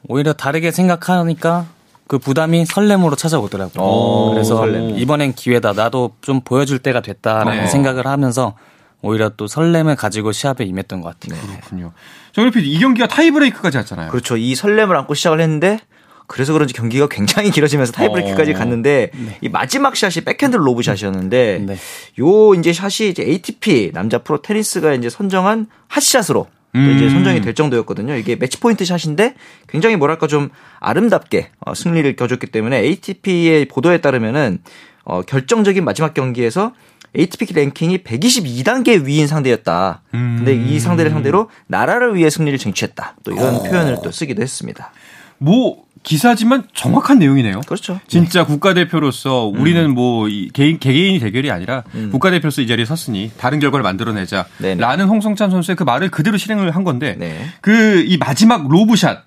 오히려 0.06 0.34
다르게 0.34 0.72
생각하니까 0.72 1.64
그 2.06 2.18
부담이 2.18 2.66
설렘으로 2.66 3.16
찾아오더라고요. 3.16 3.82
오, 3.82 4.30
그래서 4.32 4.58
설렘. 4.58 4.90
이번엔 4.90 5.32
기회다. 5.32 5.72
나도 5.72 6.16
좀 6.20 6.42
보여줄 6.42 6.80
때가 6.80 7.00
됐다라는 7.00 7.62
네. 7.62 7.66
생각을 7.66 8.06
하면서 8.06 8.58
오히려 9.00 9.30
또 9.30 9.46
설렘을 9.46 9.96
가지고 9.96 10.32
시합에 10.32 10.64
임했던 10.64 11.00
것 11.00 11.18
같아요. 11.18 11.40
네. 11.46 11.56
그렇군요. 11.60 11.92
정일 12.32 12.50
PD 12.50 12.70
이 12.70 12.78
경기가 12.78 13.08
타이브레이크까지 13.08 13.78
왔잖아요. 13.78 14.10
그렇죠. 14.10 14.36
이 14.36 14.54
설렘을 14.54 14.94
안고 14.98 15.14
시작을 15.14 15.40
했는데 15.40 15.80
그래서 16.26 16.52
그런지 16.52 16.72
경기가 16.72 17.06
굉장히 17.08 17.50
길어지면서 17.50 17.92
타이브레이크까지 17.92 18.52
어. 18.52 18.54
갔는데 18.54 19.10
네. 19.14 19.38
이 19.40 19.48
마지막 19.48 19.96
샷이 19.96 20.24
백핸드 20.24 20.56
로브샷이었는데 20.56 21.64
네. 21.66 21.76
요 22.20 22.54
이제 22.54 22.72
샷이 22.72 23.10
이제 23.10 23.22
ATP 23.22 23.92
남자 23.92 24.18
프로 24.18 24.40
테니스가 24.40 24.94
이제 24.94 25.10
선정한 25.10 25.66
핫샷으로 25.88 26.46
음. 26.76 26.92
이제 26.96 27.08
선정이 27.08 27.40
될 27.40 27.54
정도였거든요. 27.54 28.16
이게 28.16 28.36
매치 28.36 28.58
포인트 28.58 28.84
샷인데 28.84 29.34
굉장히 29.68 29.96
뭐랄까 29.96 30.26
좀 30.26 30.50
아름답게 30.80 31.50
어, 31.60 31.74
승리를 31.74 32.16
거뒀기 32.16 32.48
때문에 32.48 32.78
ATP의 32.78 33.66
보도에 33.66 33.98
따르면은 33.98 34.58
어, 35.04 35.22
결정적인 35.22 35.84
마지막 35.84 36.14
경기에서 36.14 36.72
ATP 37.16 37.52
랭킹이 37.52 37.98
122단계 37.98 39.04
위인 39.04 39.28
상대였다. 39.28 40.02
음. 40.14 40.34
근데 40.38 40.54
이 40.54 40.80
상대를 40.80 41.12
상대로 41.12 41.48
나라를 41.68 42.16
위해 42.16 42.28
승리를 42.28 42.58
쟁취했다. 42.58 43.16
또 43.22 43.32
이런 43.32 43.54
어. 43.54 43.62
표현을 43.62 43.98
또 44.02 44.10
쓰기도 44.10 44.42
했습니다. 44.42 44.90
뭐 45.38 45.84
기사지만 46.04 46.64
정확한 46.74 47.18
내용이네요. 47.18 47.62
그렇죠. 47.66 47.98
진짜 48.06 48.40
네. 48.40 48.46
국가대표로서 48.46 49.46
우리는 49.46 49.82
음. 49.86 49.94
뭐 49.94 50.28
개인 50.52 50.78
개개인이 50.78 51.18
대결이 51.18 51.50
아니라 51.50 51.82
음. 51.94 52.10
국가대표로서 52.12 52.60
이 52.60 52.66
자리에 52.66 52.84
섰으니 52.84 53.32
다른 53.38 53.58
결과를 53.58 53.82
만들어내자라는 53.82 55.06
홍성찬 55.06 55.50
선수의 55.50 55.76
그 55.76 55.82
말을 55.82 56.10
그대로 56.10 56.36
실행을 56.36 56.70
한 56.70 56.84
건데 56.84 57.16
네. 57.18 57.46
그이 57.62 58.18
마지막 58.18 58.68
로브샷 58.68 59.24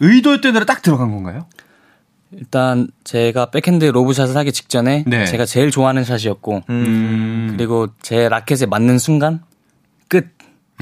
의도했던 0.00 0.54
대로 0.54 0.64
딱 0.64 0.82
들어간 0.82 1.12
건가요? 1.12 1.46
일단 2.32 2.88
제가 3.04 3.50
백핸드 3.50 3.84
로브샷을 3.84 4.36
하기 4.38 4.50
직전에 4.50 5.04
네. 5.06 5.26
제가 5.26 5.44
제일 5.44 5.70
좋아하는 5.70 6.04
샷이었고 6.04 6.62
음. 6.70 7.48
그리고 7.50 7.88
제 8.00 8.30
라켓에 8.30 8.66
맞는 8.66 8.98
순간 8.98 9.40
끝이라고 10.08 10.30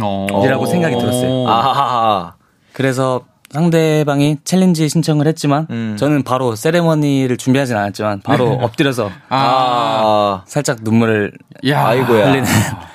어. 0.01 0.67
생각이 0.67 0.97
들었어요. 0.97 1.47
아. 1.49 2.35
그래서 2.73 3.27
상대방이 3.53 4.39
챌린지 4.45 4.89
신청을 4.89 5.27
했지만 5.29 5.67
음. 5.71 5.97
저는 5.99 6.23
바로 6.23 6.57
세레머니를 6.57 7.37
준비하진 7.37 7.77
않았지만 7.77 8.23
바로 8.25 8.49
네. 8.51 8.59
엎드려서 8.63 9.11
아. 9.29 10.43
살짝 10.47 10.79
눈물을 10.83 11.33
야. 11.69 11.87
아이고야. 11.87 12.31
흘리는 12.31 12.45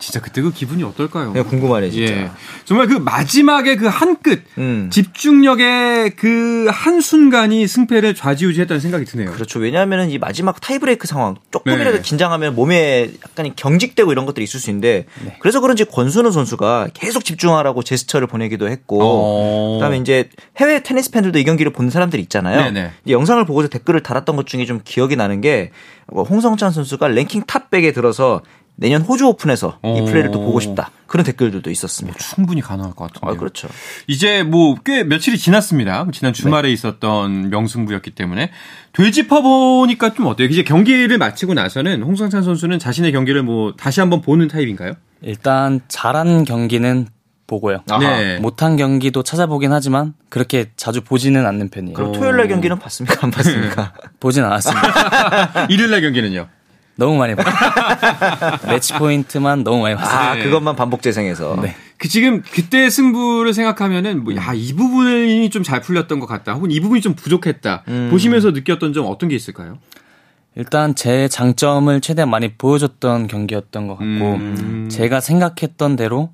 진짜 0.00 0.20
그때 0.20 0.40
그 0.42 0.50
기분이 0.52 0.82
어떨까요? 0.82 1.32
네, 1.32 1.42
궁금하네 1.42 1.90
진짜. 1.90 2.12
예. 2.12 2.30
정말 2.64 2.88
그 2.88 2.94
마지막에 2.94 3.76
그 3.76 3.86
한 3.90 4.16
끝, 4.22 4.42
음. 4.58 4.88
집중력의 4.90 6.16
그 6.16 6.68
한 6.70 7.00
순간이 7.00 7.66
승패를 7.66 8.14
좌지우지했다는 8.14 8.80
생각이 8.80 9.04
드네요. 9.04 9.30
그렇죠. 9.32 9.58
왜냐하면 9.58 10.10
이 10.10 10.18
마지막 10.18 10.60
타이브레이크 10.60 11.06
상황 11.06 11.36
조금이라도 11.50 11.96
네. 11.98 12.02
긴장하면 12.02 12.54
몸에 12.54 13.10
약간 13.24 13.52
경직되고 13.56 14.12
이런 14.12 14.24
것들이 14.26 14.44
있을 14.44 14.60
수 14.60 14.70
있는데 14.70 15.06
네. 15.24 15.36
그래서 15.40 15.60
그런지 15.60 15.84
권순우 15.84 16.30
선수가 16.32 16.88
계속 16.94 17.24
집중하라고 17.24 17.82
제스처를 17.82 18.26
보내기도 18.26 18.68
했고 18.68 18.98
어. 19.02 19.74
그다음에 19.78 19.98
이제 19.98 20.28
해외 20.58 20.82
테니스 20.82 21.10
팬들도 21.10 21.38
이 21.38 21.44
경기를 21.44 21.72
보는 21.72 21.90
사람들이 21.90 22.22
있잖아요. 22.22 22.62
네네. 22.62 22.82
네. 22.82 22.92
영상을 23.12 23.44
보고서 23.44 23.68
댓글을 23.68 24.02
달았던 24.02 24.36
것 24.36 24.46
중에 24.46 24.64
좀 24.64 24.80
기억이 24.84 25.16
나는 25.16 25.40
게 25.40 25.70
홍성찬 26.12 26.72
선수가 26.72 27.08
랭킹 27.08 27.44
탑백에 27.46 27.92
들어서 27.92 28.42
내년 28.80 29.02
호주 29.02 29.26
오픈에서 29.26 29.78
이 29.84 29.86
어. 30.00 30.04
플레이를 30.06 30.30
또 30.30 30.40
보고 30.40 30.58
싶다. 30.58 30.90
그런 31.06 31.22
댓글들도 31.24 31.70
있었습니다. 31.70 32.16
뭐 32.18 32.26
충분히 32.34 32.62
가능할 32.62 32.94
것 32.94 33.12
같은데요. 33.12 33.32
아, 33.34 33.38
그렇죠. 33.38 33.68
이제 34.06 34.42
뭐 34.42 34.74
꽤 34.84 35.04
며칠이 35.04 35.36
지났습니다. 35.36 36.06
지난 36.12 36.32
주말에 36.32 36.68
네. 36.68 36.72
있었던 36.72 37.50
명승부였기 37.50 38.12
때문에 38.12 38.50
되짚어 38.94 39.42
보니까 39.42 40.14
좀 40.14 40.26
어때요? 40.26 40.48
이제 40.48 40.62
경기를 40.64 41.18
마치고 41.18 41.52
나서는 41.54 42.02
홍성찬 42.02 42.42
선수는 42.42 42.78
자신의 42.78 43.12
경기를 43.12 43.42
뭐 43.42 43.74
다시 43.76 44.00
한번 44.00 44.22
보는 44.22 44.48
타입인가요? 44.48 44.94
일단 45.20 45.80
잘한 45.88 46.44
경기는 46.44 47.06
보고요. 47.46 47.82
네. 48.00 48.38
못한 48.38 48.76
경기도 48.76 49.22
찾아보긴 49.22 49.72
하지만 49.72 50.14
그렇게 50.30 50.70
자주 50.76 51.02
보지는 51.02 51.44
않는 51.46 51.68
편이에요. 51.68 51.94
그럼 51.94 52.12
토요일 52.12 52.36
날 52.36 52.48
경기는 52.48 52.78
봤습니까? 52.78 53.18
안 53.26 53.30
봤습니까? 53.30 53.92
보진 54.20 54.44
않았습니다. 54.44 55.66
일요일 55.68 55.90
날 55.90 56.00
경기는요? 56.00 56.48
너무 57.00 57.16
많이 57.16 57.34
봤어요. 57.34 58.58
매치 58.72 58.92
포인트만 58.94 59.64
너무 59.64 59.82
많이 59.82 59.96
봤어요. 59.96 60.18
아, 60.18 60.36
그것만 60.36 60.76
반복 60.76 61.02
재생해서. 61.02 61.58
네. 61.60 61.74
그 61.96 62.08
지금 62.08 62.42
그때 62.42 62.88
승부를 62.90 63.52
생각하면은 63.54 64.22
뭐, 64.22 64.36
야, 64.36 64.52
이 64.54 64.72
부분이 64.74 65.50
좀 65.50 65.64
잘 65.64 65.80
풀렸던 65.80 66.20
것 66.20 66.26
같다. 66.26 66.54
혹은 66.54 66.70
이 66.70 66.78
부분이 66.80 67.00
좀 67.00 67.14
부족했다. 67.14 67.84
음. 67.88 68.08
보시면서 68.10 68.50
느꼈던 68.52 68.92
점 68.92 69.06
어떤 69.06 69.28
게 69.28 69.34
있을까요? 69.36 69.78
일단 70.56 70.94
제 70.94 71.28
장점을 71.28 72.00
최대한 72.00 72.28
많이 72.28 72.52
보여줬던 72.54 73.26
경기였던 73.28 73.86
것 73.86 73.94
같고, 73.94 74.04
음. 74.34 74.88
제가 74.90 75.20
생각했던 75.20 75.96
대로 75.96 76.30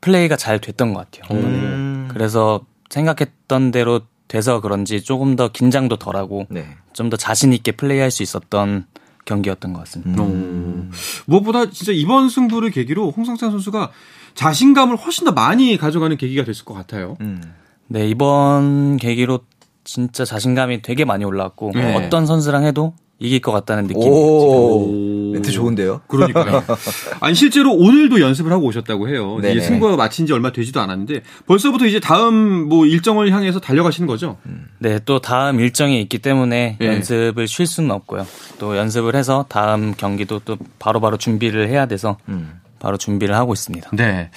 플레이가 0.00 0.36
잘 0.36 0.60
됐던 0.60 0.94
것 0.94 1.10
같아요. 1.10 1.38
음. 1.38 2.08
그래서 2.10 2.64
생각했던 2.90 3.72
대로 3.72 4.00
돼서 4.28 4.60
그런지 4.60 5.02
조금 5.02 5.34
더 5.36 5.48
긴장도 5.48 5.96
덜하고, 5.96 6.46
네. 6.50 6.66
좀더 6.92 7.16
자신 7.16 7.52
있게 7.52 7.72
플레이할 7.72 8.10
수 8.10 8.22
있었던 8.22 8.86
경기였던 9.26 9.74
것 9.74 9.80
같습니다. 9.80 10.22
음. 10.22 10.90
무엇보다 11.26 11.70
진짜 11.70 11.92
이번 11.92 12.30
승부를 12.30 12.70
계기로 12.70 13.10
홍성찬 13.10 13.50
선수가 13.50 13.90
자신감을 14.34 14.96
훨씬 14.96 15.26
더 15.26 15.32
많이 15.32 15.76
가져가는 15.76 16.16
계기가 16.16 16.44
됐을 16.44 16.64
것 16.64 16.72
같아요. 16.72 17.18
음. 17.20 17.42
네, 17.88 18.08
이번 18.08 18.96
계기로 18.96 19.40
진짜 19.84 20.24
자신감이 20.24 20.82
되게 20.82 21.04
많이 21.04 21.24
올라왔고 21.24 21.72
네. 21.74 21.94
어떤 21.94 22.26
선수랑 22.26 22.64
해도 22.64 22.94
이길 23.18 23.40
것 23.40 23.50
같다는 23.52 23.84
느낌이 23.84 24.04
오, 24.06 25.32
멘트 25.32 25.50
좋은데요? 25.50 26.02
그러니까요. 26.06 26.62
아니 27.20 27.34
실제로 27.34 27.72
오늘도 27.72 28.20
연습을 28.20 28.52
하고 28.52 28.66
오셨다고 28.66 29.08
해요. 29.08 29.38
이제 29.40 29.60
승부가 29.60 29.96
마친 29.96 30.26
지 30.26 30.32
얼마 30.34 30.52
되지도 30.52 30.80
않았는데 30.80 31.22
벌써부터 31.46 31.86
이제 31.86 31.98
다음 31.98 32.68
뭐 32.68 32.84
일정을 32.84 33.30
향해서 33.32 33.60
달려가시는 33.60 34.06
거죠? 34.06 34.36
음. 34.46 34.66
네, 34.78 34.98
또 35.06 35.18
다음 35.18 35.60
일정이 35.60 36.00
있기 36.02 36.18
때문에 36.18 36.76
네. 36.78 36.86
연습을 36.86 37.48
쉴 37.48 37.66
수는 37.66 37.90
없고요. 37.90 38.26
또 38.58 38.76
연습을 38.76 39.16
해서 39.16 39.46
다음 39.48 39.94
경기도 39.96 40.40
또 40.44 40.56
바로바로 40.78 41.00
바로 41.00 41.16
준비를 41.16 41.68
해야 41.68 41.86
돼서 41.86 42.18
음. 42.28 42.60
바로 42.78 42.98
준비를 42.98 43.34
하고 43.34 43.54
있습니다. 43.54 43.90
네. 43.94 44.30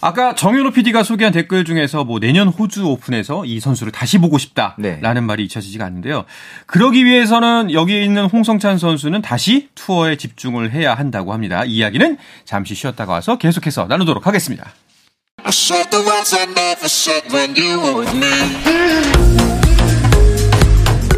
아까 0.00 0.34
정현호 0.34 0.70
PD가 0.72 1.02
소개한 1.02 1.32
댓글 1.32 1.64
중에서 1.64 2.04
뭐 2.04 2.20
내년 2.20 2.48
호주 2.48 2.86
오픈에서 2.86 3.44
이 3.44 3.60
선수를 3.60 3.92
다시 3.92 4.18
보고 4.18 4.38
싶다라는 4.38 5.00
네. 5.00 5.20
말이 5.20 5.44
잊혀지지가 5.44 5.84
않는데요. 5.84 6.24
그러기 6.66 7.04
위해서는 7.04 7.72
여기 7.72 8.04
있는 8.04 8.26
홍성찬 8.26 8.78
선수는 8.78 9.22
다시 9.22 9.68
투어에 9.74 10.16
집중을 10.16 10.72
해야 10.72 10.94
한다고 10.94 11.32
합니다. 11.32 11.64
이야기는 11.64 12.18
잠시 12.44 12.74
쉬었다가 12.74 13.14
와서 13.14 13.38
계속해서 13.38 13.86
나누도록 13.86 14.26
하겠습니다. 14.26 14.72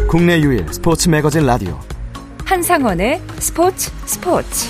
국내 0.07 0.39
유일 0.39 0.65
스포츠 0.71 1.07
매거진 1.07 1.45
라디오 1.45 1.79
한상원의 2.45 3.21
스포츠 3.37 3.91
스포츠 4.05 4.67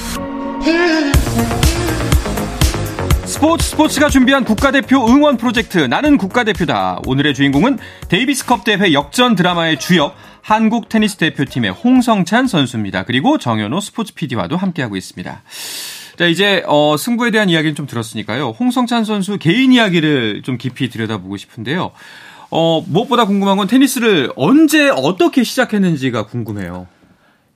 스포츠 3.29 3.69
스포츠가 3.69 4.09
준비한 4.09 4.43
국가대표 4.43 5.07
응원 5.07 5.37
프로젝트 5.37 5.77
나는 5.77 6.17
국가대표다. 6.17 7.01
오늘의 7.05 7.35
주인공은 7.35 7.77
데이비스컵 8.09 8.63
대회 8.63 8.91
역전 8.91 9.35
드라마의 9.35 9.79
주역 9.79 10.15
한국 10.41 10.89
테니스 10.89 11.17
대표팀의 11.17 11.69
홍성찬 11.71 12.47
선수입니다. 12.47 13.03
그리고 13.03 13.37
정현호 13.37 13.81
스포츠 13.81 14.15
PD와도 14.15 14.57
함께하고 14.57 14.95
있습니다. 14.97 15.43
자, 16.17 16.25
이제 16.25 16.63
어, 16.65 16.95
승부에 16.97 17.29
대한 17.29 17.49
이야기는 17.49 17.75
좀 17.75 17.85
들었으니까요. 17.85 18.49
홍성찬 18.59 19.05
선수 19.05 19.37
개인 19.37 19.71
이야기를 19.73 20.41
좀 20.43 20.57
깊이 20.57 20.89
들여다보고 20.89 21.37
싶은데요. 21.37 21.91
어, 22.49 22.83
무엇보다 22.87 23.25
궁금한 23.25 23.57
건 23.57 23.67
테니스를 23.67 24.33
언제 24.37 24.89
어떻게 24.89 25.43
시작했는지가 25.43 26.25
궁금해요. 26.25 26.87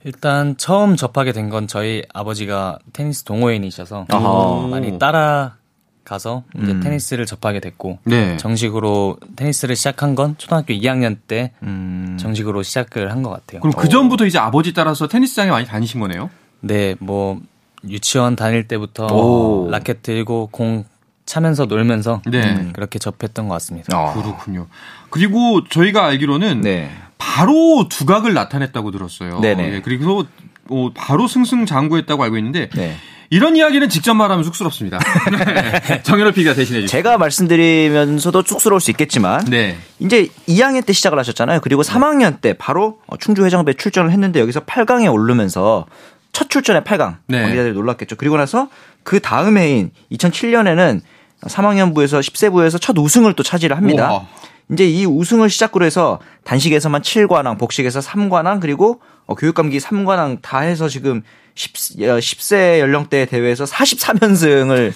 일단 0.04 0.56
처음 0.56 0.94
접하게 0.96 1.32
된 1.32 1.48
건 1.50 1.66
저희 1.66 2.02
아버지가 2.14 2.78
테니스 2.92 3.24
동호인이셔서 3.24 4.06
아하. 4.10 4.68
많이 4.70 4.98
따라 4.98 5.56
가서 6.04 6.44
이제 6.62 6.72
음. 6.72 6.80
테니스를 6.80 7.24
접하게 7.26 7.60
됐고 7.60 7.98
네. 8.04 8.36
정식으로 8.36 9.16
테니스를 9.36 9.74
시작한 9.76 10.14
건 10.14 10.34
초등학교 10.38 10.74
2학년 10.74 11.16
때 11.26 11.52
음. 11.62 12.16
정식으로 12.20 12.62
시작을 12.62 13.10
한 13.10 13.22
것 13.22 13.30
같아요. 13.30 13.60
그럼 13.62 13.72
그 13.74 13.88
전부터 13.88 14.26
이제 14.26 14.38
아버지 14.38 14.74
따라서 14.74 15.08
테니스장에 15.08 15.50
많이 15.50 15.66
다니신 15.66 15.98
거네요? 16.00 16.28
네, 16.60 16.94
뭐 17.00 17.40
유치원 17.88 18.36
다닐 18.36 18.68
때부터 18.68 19.06
오. 19.06 19.68
라켓 19.70 20.02
들고 20.02 20.48
공 20.50 20.84
차면서 21.26 21.64
놀면서 21.64 22.20
네. 22.26 22.42
음, 22.54 22.72
그렇게 22.74 22.98
접했던 22.98 23.48
것 23.48 23.54
같습니다. 23.54 23.96
아. 23.96 24.12
그렇군요. 24.12 24.66
그리고 25.08 25.66
저희가 25.68 26.04
알기로는 26.04 26.60
네. 26.60 26.90
바로 27.16 27.86
두각을 27.88 28.34
나타냈다고 28.34 28.90
들었어요. 28.90 29.40
네네. 29.40 29.70
네, 29.70 29.80
그리고 29.80 30.26
어, 30.70 30.90
바로 30.94 31.26
승승장구했다고 31.28 32.22
알고 32.22 32.38
있는데 32.38 32.68
네. 32.74 32.96
이런 33.30 33.56
이야기는 33.56 33.88
직접 33.88 34.14
말하면 34.14 34.44
쑥스럽습니다. 34.44 34.98
네. 35.88 36.02
정현호 36.02 36.32
PD가 36.32 36.54
대신해 36.54 36.82
주세요. 36.82 36.86
제가 36.86 37.18
말씀드리면서도 37.18 38.42
쑥스러울 38.42 38.80
수 38.80 38.90
있겠지만 38.92 39.44
네. 39.46 39.76
이제 39.98 40.28
2학년 40.48 40.84
때 40.84 40.92
시작을 40.92 41.18
하셨잖아요. 41.18 41.60
그리고 41.60 41.82
3학년 41.82 42.40
때 42.40 42.52
바로 42.52 42.98
충주 43.18 43.44
회장배 43.44 43.74
출전을 43.74 44.12
했는데 44.12 44.40
여기서 44.40 44.60
8강에 44.60 45.12
오르면서 45.12 45.86
첫 46.32 46.50
출전에 46.50 46.80
8강. 46.80 47.16
네. 47.26 47.40
관계자들이 47.42 47.74
놀랐겠죠. 47.74 48.16
그리고 48.16 48.36
나서 48.36 48.68
그 49.02 49.20
다음 49.20 49.58
해인 49.58 49.90
2007년에는 50.12 51.00
3학년부에서 51.42 52.20
10세부에서 52.20 52.80
첫 52.80 52.96
우승을 52.98 53.34
또 53.34 53.42
차지를 53.42 53.76
합니다. 53.76 54.10
우와. 54.10 54.26
이제 54.72 54.86
이 54.88 55.04
우승을 55.04 55.50
시작으로 55.50 55.84
해서 55.84 56.20
단식에서만 56.44 57.02
7관왕, 57.02 57.58
복식에서 57.58 58.00
3관왕, 58.00 58.60
그리고 58.60 59.00
어, 59.26 59.34
교육감기 59.34 59.78
3관왕 59.78 60.38
다 60.42 60.60
해서 60.60 60.88
지금 60.88 61.22
10, 61.54 61.72
10세 61.72 62.80
연령대 62.80 63.26
대회에서 63.26 63.64
43연승을 63.64 64.92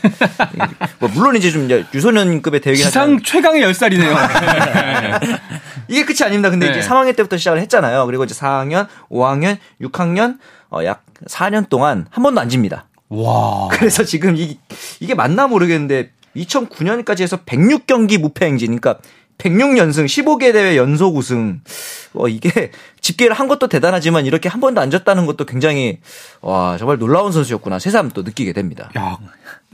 뭐 0.98 1.08
물론 1.14 1.36
이제 1.36 1.50
좀 1.50 1.68
유소년급의 1.94 2.60
대회긴 2.60 2.84
지상 2.84 3.22
최강의 3.22 3.62
10살이네요. 3.62 4.12
이게 5.88 6.04
끝이 6.04 6.18
아닙니다. 6.24 6.50
근데 6.50 6.70
네. 6.70 6.78
이제 6.78 6.88
3학년 6.88 7.14
때부터 7.14 7.36
시작을 7.36 7.60
했잖아요. 7.60 8.04
그리고 8.06 8.24
이제 8.24 8.34
4학년, 8.34 8.88
5학년, 9.10 9.58
6학년 9.80 10.38
어, 10.70 10.84
약 10.84 11.04
4년 11.26 11.68
동안 11.68 12.06
한 12.10 12.22
번도 12.22 12.40
안 12.40 12.48
집니다. 12.48 12.86
와. 13.08 13.68
그래서 13.70 14.04
지금 14.04 14.36
이, 14.36 14.58
이게 15.00 15.14
맞나 15.14 15.46
모르겠는데 15.46 16.10
2009년까지 16.36 17.22
해서 17.22 17.38
106경기 17.38 18.18
무패 18.18 18.46
행진. 18.46 18.78
그러니까 18.78 19.00
106연승, 19.38 20.06
15개 20.06 20.52
대회 20.52 20.76
연속 20.76 21.16
우승. 21.16 21.60
어, 22.14 22.28
이게 22.28 22.70
집계를 23.00 23.34
한 23.34 23.48
것도 23.48 23.68
대단하지만 23.68 24.26
이렇게 24.26 24.48
한 24.48 24.60
번도 24.60 24.80
안 24.80 24.90
졌다는 24.90 25.26
것도 25.26 25.44
굉장히 25.44 25.98
와, 26.40 26.76
정말 26.78 26.98
놀라운 26.98 27.32
선수였구나. 27.32 27.78
새삼 27.78 28.10
또 28.10 28.22
느끼게 28.22 28.52
됩니다. 28.52 28.90
야, 28.98 29.16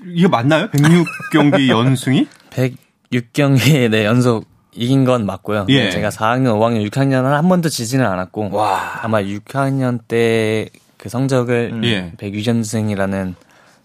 이게 0.07 0.29
맞나요? 0.29 0.69
106경기 0.71 1.69
연승이? 1.73 2.27
106경기 2.51 3.91
네, 3.91 4.05
연속 4.05 4.47
이긴 4.73 5.05
건 5.05 5.25
맞고요. 5.25 5.67
예. 5.69 5.91
제가 5.91 6.09
4학년, 6.11 6.59
5학년, 6.59 6.89
6학년은 6.91 7.25
한 7.31 7.49
번도 7.49 7.69
지지는 7.69 8.05
않았고 8.07 8.51
와. 8.53 9.01
아마 9.03 9.23
6학년 9.23 10.01
때 10.07 10.69
그 11.05 11.11
성적을 11.11 11.71
음. 11.75 11.85
예. 11.85 12.13
106연승이라는 12.17 13.35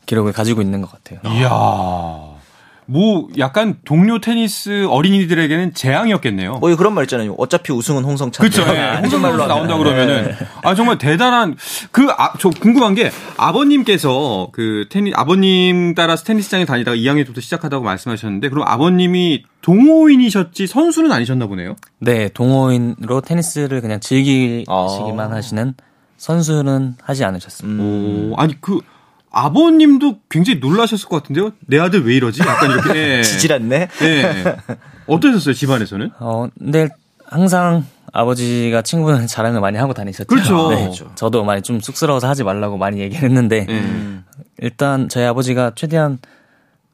기록을 0.05 0.31
가지고 0.31 0.61
있는 0.61 0.79
것 0.79 0.89
같아요. 0.89 1.19
이야. 1.35 1.49
뭐 2.89 3.27
약간 3.37 3.77
동료 3.85 4.19
테니스 4.19 4.87
어린이들에게는 4.89 5.75
재앙이었겠네요. 5.75 6.53
뭐 6.55 6.75
그런 6.75 6.95
말 6.95 7.03
있잖아요. 7.03 7.35
어차피 7.37 7.71
우승은 7.71 8.03
홍성찬. 8.03 8.49
그렇죠. 8.49 8.65
네. 8.71 8.97
홍성찬으로 8.97 9.45
나온다 9.45 9.77
그러면은 9.77 10.25
네. 10.29 10.47
아 10.63 10.73
정말 10.73 10.97
대단한 10.97 11.55
그저 11.91 12.11
아, 12.17 12.33
궁금한 12.33 12.95
게 12.95 13.11
아버님께서 13.37 14.49
그 14.51 14.87
테니 14.89 15.11
아버님 15.13 15.93
따라서 15.93 16.23
테니스장에 16.23 16.65
다니다가 16.65 16.97
2학년 16.97 17.25
때부터 17.25 17.41
시작하다고 17.41 17.85
말씀하셨는데 17.85 18.49
그럼 18.49 18.67
아버님이 18.67 19.43
동호인이셨지 19.61 20.65
선수는 20.65 21.11
아니셨나 21.11 21.45
보네요. 21.45 21.75
네, 21.99 22.29
동호인으로 22.29 23.21
테니스를 23.21 23.81
그냥 23.81 23.99
즐기시기만 23.99 25.31
아. 25.31 25.35
하시는 25.35 25.75
선수는 26.17 26.95
하지 27.03 27.23
않으셨습니다. 27.23 27.83
음. 27.83 28.31
오, 28.31 28.35
아니 28.37 28.59
그 28.59 28.79
아버님도 29.31 30.19
굉장히 30.29 30.59
놀라셨을 30.59 31.07
것 31.07 31.21
같은데요. 31.21 31.51
내 31.67 31.79
아들 31.79 32.05
왜 32.05 32.15
이러지? 32.15 32.41
약간 32.41 32.71
이렇게. 32.71 33.21
지질 33.23 33.53
않네. 33.53 33.87
네. 33.87 34.43
어떠셨어요 35.07 35.53
집안에서는? 35.53 36.11
어, 36.19 36.47
근데 36.57 36.87
항상 37.25 37.85
아버지가 38.11 38.81
친구는 38.81 39.27
자랑을 39.27 39.61
많이 39.61 39.77
하고 39.77 39.93
다니셨죠. 39.93 40.27
그렇죠. 40.27 40.69
네. 40.69 40.81
그렇죠. 40.81 41.11
저도 41.15 41.43
많이 41.43 41.61
좀 41.61 41.79
쑥스러워서 41.79 42.27
하지 42.27 42.43
말라고 42.43 42.77
많이 42.77 42.99
얘기했는데 43.01 43.67
음. 43.69 44.25
일단 44.57 45.09
저희 45.09 45.25
아버지가 45.25 45.73
최대한 45.75 46.17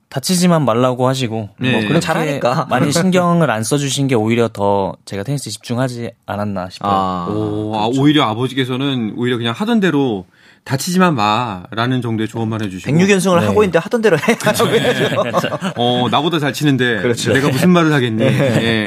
다치지만 0.10 0.64
말라고 0.64 1.08
하시고 1.08 1.50
네. 1.58 1.72
뭐 1.72 1.82
그렇게 1.82 2.00
잘하니까. 2.00 2.68
많이 2.70 2.92
신경을 2.94 3.50
안 3.50 3.64
써주신 3.64 4.08
게 4.08 4.16
오히려 4.16 4.48
더 4.48 4.96
제가 5.06 5.24
테니스에 5.24 5.52
집중하지 5.52 6.12
않았나 6.26 6.70
싶어요. 6.70 6.92
아, 6.92 7.28
오, 7.30 7.76
아, 7.76 7.80
그렇죠. 7.80 8.00
아, 8.00 8.04
오히려 8.04 8.24
아버지께서는 8.26 9.14
오히려 9.18 9.38
그냥 9.38 9.54
하던 9.58 9.80
대로 9.80 10.26
다치지만 10.66 11.14
마라는 11.14 12.02
정도의 12.02 12.28
조언만 12.28 12.60
해주시고 12.64 12.92
106연승을 12.92 13.40
네. 13.40 13.46
하고 13.46 13.62
있는데 13.64 13.78
하던 13.78 14.02
대로 14.02 14.18
해. 14.18 14.36
그렇죠. 14.36 14.66
어 15.78 16.08
나보다 16.10 16.40
잘 16.40 16.54
치는데 16.54 17.02
그렇죠. 17.02 17.34
내가 17.34 17.50
무슨 17.50 17.70
말을 17.70 17.94
하겠니? 17.94 18.18
네. 18.18 18.30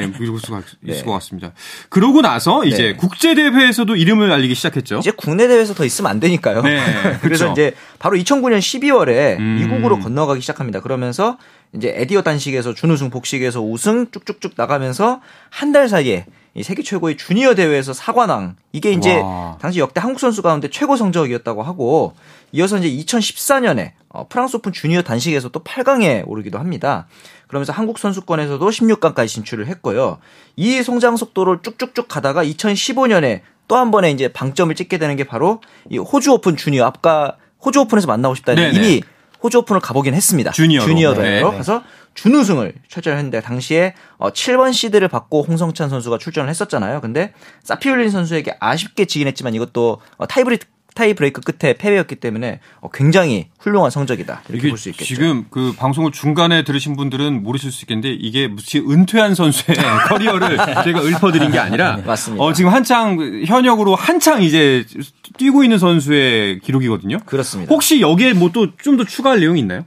예, 0.03 0.11
그럴 0.17 0.37
수가 0.39 0.59
있을 0.59 0.77
네. 0.81 1.03
것 1.03 1.13
같습니다. 1.13 1.53
그러고 1.87 2.21
나서 2.21 2.65
이제 2.65 2.83
네. 2.83 2.93
국제 2.93 3.33
대회에서도 3.33 3.95
이름을 3.95 4.29
알리기 4.29 4.55
시작했죠. 4.55 4.97
이제 4.99 5.11
국내 5.15 5.47
대회에서 5.47 5.73
더 5.73 5.85
있으면 5.85 6.11
안 6.11 6.19
되니까요. 6.19 6.61
네. 6.63 6.83
그래서 7.23 7.45
그렇죠. 7.45 7.51
이제 7.53 7.73
바로 7.97 8.17
2009년 8.17 8.59
12월에 8.59 9.39
음. 9.39 9.55
미국으로 9.61 9.99
건너가기 9.99 10.41
시작합니다. 10.41 10.81
그러면서 10.81 11.37
이제 11.73 11.93
에디어 11.95 12.23
단식에서 12.23 12.73
준우승, 12.73 13.09
복식에서 13.09 13.61
우승 13.61 14.07
쭉쭉쭉 14.11 14.53
나가면서 14.57 15.21
한 15.49 15.69
달 15.71 15.87
사이에 15.87 16.25
이 16.59 16.63
세계 16.63 16.83
최고의 16.83 17.15
주니어 17.15 17.55
대회에서 17.55 17.93
사관왕 17.93 18.57
이게 18.73 18.91
이제 18.91 19.21
와. 19.21 19.57
당시 19.61 19.79
역대 19.79 20.01
한국 20.01 20.19
선수 20.19 20.41
가운데 20.41 20.69
최고 20.69 20.97
성적이었다고 20.97 21.63
하고 21.63 22.13
이어서 22.51 22.77
이제 22.77 22.89
2014년에 22.89 23.93
어, 24.09 24.27
프랑스 24.27 24.57
오픈 24.57 24.73
주니어 24.73 25.01
단식에서 25.03 25.49
또 25.49 25.63
8강에 25.63 26.27
오르기도 26.27 26.59
합니다. 26.59 27.07
그러면서 27.47 27.71
한국 27.71 27.97
선수권에서도 27.97 28.69
16강까지 28.69 29.29
진출을 29.29 29.67
했고요. 29.67 30.17
이 30.57 30.83
성장 30.83 31.15
속도를 31.15 31.59
쭉쭉쭉 31.63 32.09
가다가 32.09 32.43
2015년에 32.43 33.39
또 33.69 33.77
한 33.77 33.91
번에 33.91 34.11
이제 34.11 34.27
방점을 34.27 34.75
찍게 34.75 34.97
되는 34.97 35.15
게 35.15 35.23
바로 35.23 35.61
이 35.89 35.97
호주 35.97 36.33
오픈 36.33 36.57
주니어 36.57 36.83
아까 36.85 37.37
호주 37.63 37.79
오픈에서 37.81 38.07
만나고 38.07 38.35
싶다는 38.35 38.73
이미 38.73 39.01
호주 39.41 39.59
오픈을 39.59 39.81
가보긴 39.81 40.13
했습니다. 40.13 40.51
주니어로. 40.51 40.85
주니어로. 40.85 41.21
네. 41.21 41.41
그래서 41.43 41.83
준우승을 42.15 42.73
출전했는데 42.87 43.41
당시에 43.41 43.93
7번 44.19 44.69
어, 44.69 44.71
시드를 44.71 45.07
받고 45.07 45.43
홍성찬 45.43 45.89
선수가 45.89 46.17
출전을 46.17 46.49
했었잖아요. 46.49 47.01
근데 47.01 47.33
사피올린 47.63 48.09
선수에게 48.09 48.57
아쉽게 48.59 49.05
지긴 49.05 49.27
했지만 49.27 49.53
이것도 49.53 50.01
어, 50.17 50.27
타이브리 50.27 50.59
타이 50.99 51.13
브레이크 51.13 51.39
끝에 51.39 51.73
패배였기 51.75 52.15
때문에 52.17 52.59
어, 52.81 52.89
굉장히 52.91 53.47
훌륭한 53.59 53.89
성적이다 53.89 54.41
이렇게 54.49 54.67
볼 54.67 54.77
수 54.77 54.89
있겠죠. 54.89 55.05
지금 55.05 55.45
그 55.49 55.73
방송을 55.77 56.11
중간에 56.11 56.63
들으신 56.65 56.97
분들은 56.97 57.41
모르실 57.41 57.71
수 57.71 57.85
있겠는데 57.85 58.09
이게 58.19 58.49
무슨 58.49 58.79
은퇴한 58.79 59.33
선수의 59.33 59.77
커리어를 60.09 60.57
제가 60.83 61.01
읊어드린 61.01 61.51
게 61.51 61.59
아니라 61.59 61.95
네, 61.95 62.03
맞습니다. 62.03 62.43
어, 62.43 62.51
지금 62.51 62.73
한창 62.73 63.17
현역으로 63.45 63.95
한창 63.95 64.43
이제 64.43 64.83
뛰고 65.37 65.63
있는 65.63 65.77
선수의 65.77 66.59
기록이거든요. 66.59 67.19
그렇습니다. 67.25 67.73
혹시 67.73 68.01
여기에 68.01 68.33
뭐 68.33 68.49
또 68.51 68.67
좀 68.81 68.97
더 68.97 69.05
추가할 69.05 69.39
내용이 69.39 69.61
있나요? 69.61 69.85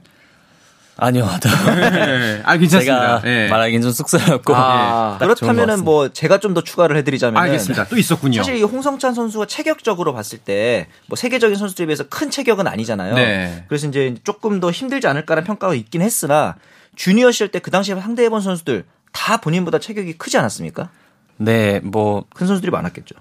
아니요. 0.95 1.27
네. 1.41 2.41
아, 2.45 2.55
괜찮습니다. 2.57 3.19
제가 3.19 3.21
네. 3.23 3.47
말하기는 3.49 3.81
좀 3.81 3.91
쑥스럽고. 3.91 4.53
아, 4.55 5.17
네. 5.19 5.25
그렇다면은 5.25 5.83
뭐 5.83 6.09
제가 6.09 6.39
좀 6.39 6.53
더 6.53 6.61
추가를 6.61 6.95
해드리자면. 6.97 7.41
알겠습니다. 7.41 7.85
또 7.87 7.97
있었군요. 7.97 8.37
사실 8.37 8.57
이 8.57 8.61
홍성찬 8.63 9.13
선수가 9.15 9.47
체격적으로 9.47 10.13
봤을 10.13 10.37
때 10.37 10.87
뭐 11.07 11.15
세계적인 11.15 11.57
선수들에 11.57 11.87
비해서 11.87 12.03
큰 12.09 12.29
체격은 12.29 12.67
아니잖아요. 12.67 13.15
네. 13.15 13.65
그래서 13.67 13.87
이제 13.87 14.13
조금 14.23 14.59
더 14.59 14.69
힘들지 14.71 15.07
않을까라는 15.07 15.45
평가가 15.47 15.73
있긴 15.73 16.01
했으나 16.01 16.55
주니어 16.95 17.31
시절 17.31 17.47
때 17.49 17.59
그 17.59 17.71
당시에 17.71 17.95
상대해본 17.99 18.41
선수들 18.41 18.85
다 19.11 19.37
본인보다 19.37 19.79
체격이 19.79 20.13
크지 20.19 20.37
않았습니까? 20.37 20.89
네, 21.37 21.79
뭐. 21.83 22.25
큰 22.35 22.45
선수들이 22.45 22.71
많았겠죠. 22.71 23.15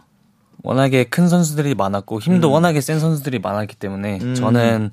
워낙에 0.63 1.05
큰 1.05 1.29
선수들이 1.29 1.75
많았고 1.75 2.21
힘도 2.21 2.49
음. 2.49 2.53
워낙에 2.53 2.81
센 2.83 3.01
선수들이 3.01 3.39
많았기 3.39 3.77
때문에 3.77 4.19
음. 4.21 4.35
저는 4.35 4.91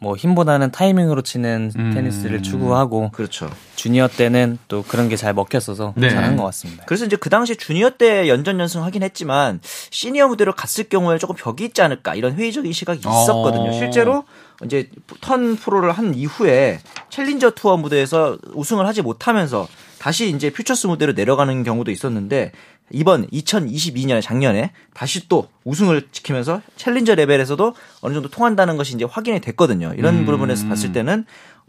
뭐 0.00 0.16
힘보다는 0.16 0.70
타이밍으로 0.70 1.22
치는 1.22 1.72
음. 1.76 1.90
테니스를 1.92 2.42
추구하고 2.42 3.10
그렇죠. 3.10 3.50
주니어 3.76 4.08
때는 4.08 4.58
또 4.68 4.82
그런 4.82 5.08
게 5.08 5.18
잘 5.18 5.34
먹혔어서 5.34 5.94
네. 5.96 6.08
잘한 6.10 6.36
것 6.36 6.44
같습니다. 6.44 6.84
그래서 6.86 7.04
이제 7.04 7.16
그 7.16 7.28
당시 7.28 7.56
주니어 7.56 7.90
때 7.90 8.28
연전 8.28 8.60
연승 8.60 8.84
하긴 8.84 9.02
했지만 9.02 9.60
시니어 9.90 10.28
무대로 10.28 10.52
갔을 10.52 10.84
경우에 10.84 11.18
조금 11.18 11.34
벽이 11.34 11.64
있지 11.64 11.82
않을까 11.82 12.14
이런 12.14 12.34
회의적인 12.34 12.72
시각이 12.72 13.00
있었거든요. 13.00 13.70
어. 13.70 13.72
실제로 13.72 14.24
이제 14.64 14.88
turn 15.20 15.56
pro를 15.56 15.90
한 15.92 16.14
이후에 16.14 16.78
챌린저 17.10 17.50
투어 17.50 17.76
무대에서 17.76 18.38
우승을 18.54 18.86
하지 18.86 19.02
못하면서 19.02 19.66
다시 19.98 20.30
이제 20.30 20.50
퓨처스 20.50 20.86
무대로 20.86 21.12
내려가는 21.12 21.64
경우도 21.64 21.90
있었는데 21.90 22.52
이번 22.90 23.26
2022년 23.28 24.22
작년에 24.22 24.72
다시 24.94 25.28
또 25.28 25.48
우승을 25.64 26.08
지키면서 26.12 26.62
챌린저 26.76 27.14
레벨에서도 27.14 27.74
어느 28.00 28.14
정도 28.14 28.28
통한다는 28.28 28.76
것이 28.76 28.94
이제 28.94 29.04
확인이 29.04 29.40
됐거든요. 29.40 29.94
이런 29.96 30.16
음. 30.16 30.24
부분에서 30.26 30.68
봤을 30.68 30.92
때는 30.92 31.24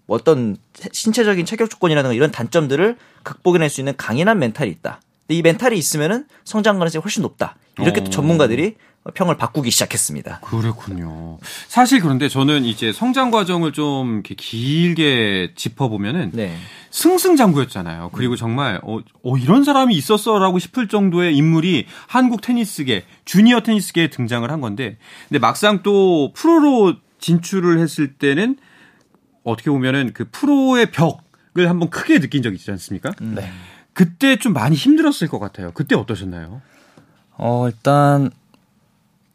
뭐 0.05 0.17
어떤 0.17 0.57
신체적인 0.91 1.45
체격 1.45 1.69
조건이라든가 1.69 2.13
이런 2.13 2.31
단점들을 2.31 2.97
극복해낼 3.23 3.69
수 3.69 3.81
있는 3.81 3.93
강인한 3.97 4.39
멘탈이 4.39 4.69
있다. 4.71 5.01
근데 5.27 5.37
이 5.37 5.41
멘탈이 5.41 5.77
있으면은 5.77 6.25
성장 6.43 6.79
가능성이 6.79 7.01
훨씬 7.03 7.21
높다. 7.21 7.55
이렇게 7.79 8.01
또 8.01 8.07
어. 8.07 8.09
전문가들이 8.09 8.75
평을 9.13 9.37
바꾸기 9.37 9.71
시작했습니다. 9.71 10.41
그렇군요. 10.41 11.37
사실 11.67 12.01
그런데 12.01 12.27
저는 12.27 12.65
이제 12.65 12.91
성장 12.91 13.31
과정을 13.31 13.71
좀 13.71 14.15
이렇게 14.15 14.35
길게 14.35 15.53
짚어보면은 15.55 16.31
네. 16.33 16.55
승승장구였잖아요. 16.91 18.11
그리고 18.13 18.35
정말 18.35 18.79
어, 18.83 18.99
어 19.23 19.37
이런 19.37 19.63
사람이 19.63 19.95
있었어라고 19.95 20.59
싶을 20.59 20.87
정도의 20.87 21.35
인물이 21.35 21.85
한국 22.07 22.41
테니스계 22.41 23.05
주니어 23.25 23.61
테니스계에 23.61 24.09
등장을 24.09 24.49
한 24.49 24.61
건데, 24.61 24.97
근데 25.27 25.39
막상 25.39 25.81
또 25.81 26.33
프로로 26.33 26.95
진출을 27.19 27.79
했을 27.79 28.13
때는 28.13 28.57
어떻게 29.43 29.69
보면은 29.71 30.11
그 30.13 30.27
프로의 30.31 30.91
벽을 30.91 31.69
한번 31.69 31.89
크게 31.89 32.19
느낀 32.19 32.41
적이 32.43 32.55
있지 32.55 32.69
않습니까? 32.71 33.11
음. 33.21 33.35
네. 33.35 33.49
그때 33.93 34.37
좀 34.37 34.53
많이 34.53 34.75
힘들었을 34.75 35.27
것 35.29 35.39
같아요. 35.39 35.71
그때 35.73 35.95
어떠셨나요? 35.95 36.61
어, 37.37 37.67
일단 37.67 38.31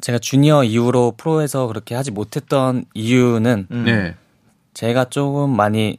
제가 0.04 0.18
주니어 0.18 0.64
이후로 0.64 1.14
프로에서 1.16 1.66
그렇게 1.66 1.94
하지 1.94 2.10
못했던 2.10 2.84
이유는 2.92 3.68
음. 3.70 3.84
네. 3.86 4.14
제가 4.74 5.06
조금 5.06 5.56
많이 5.56 5.96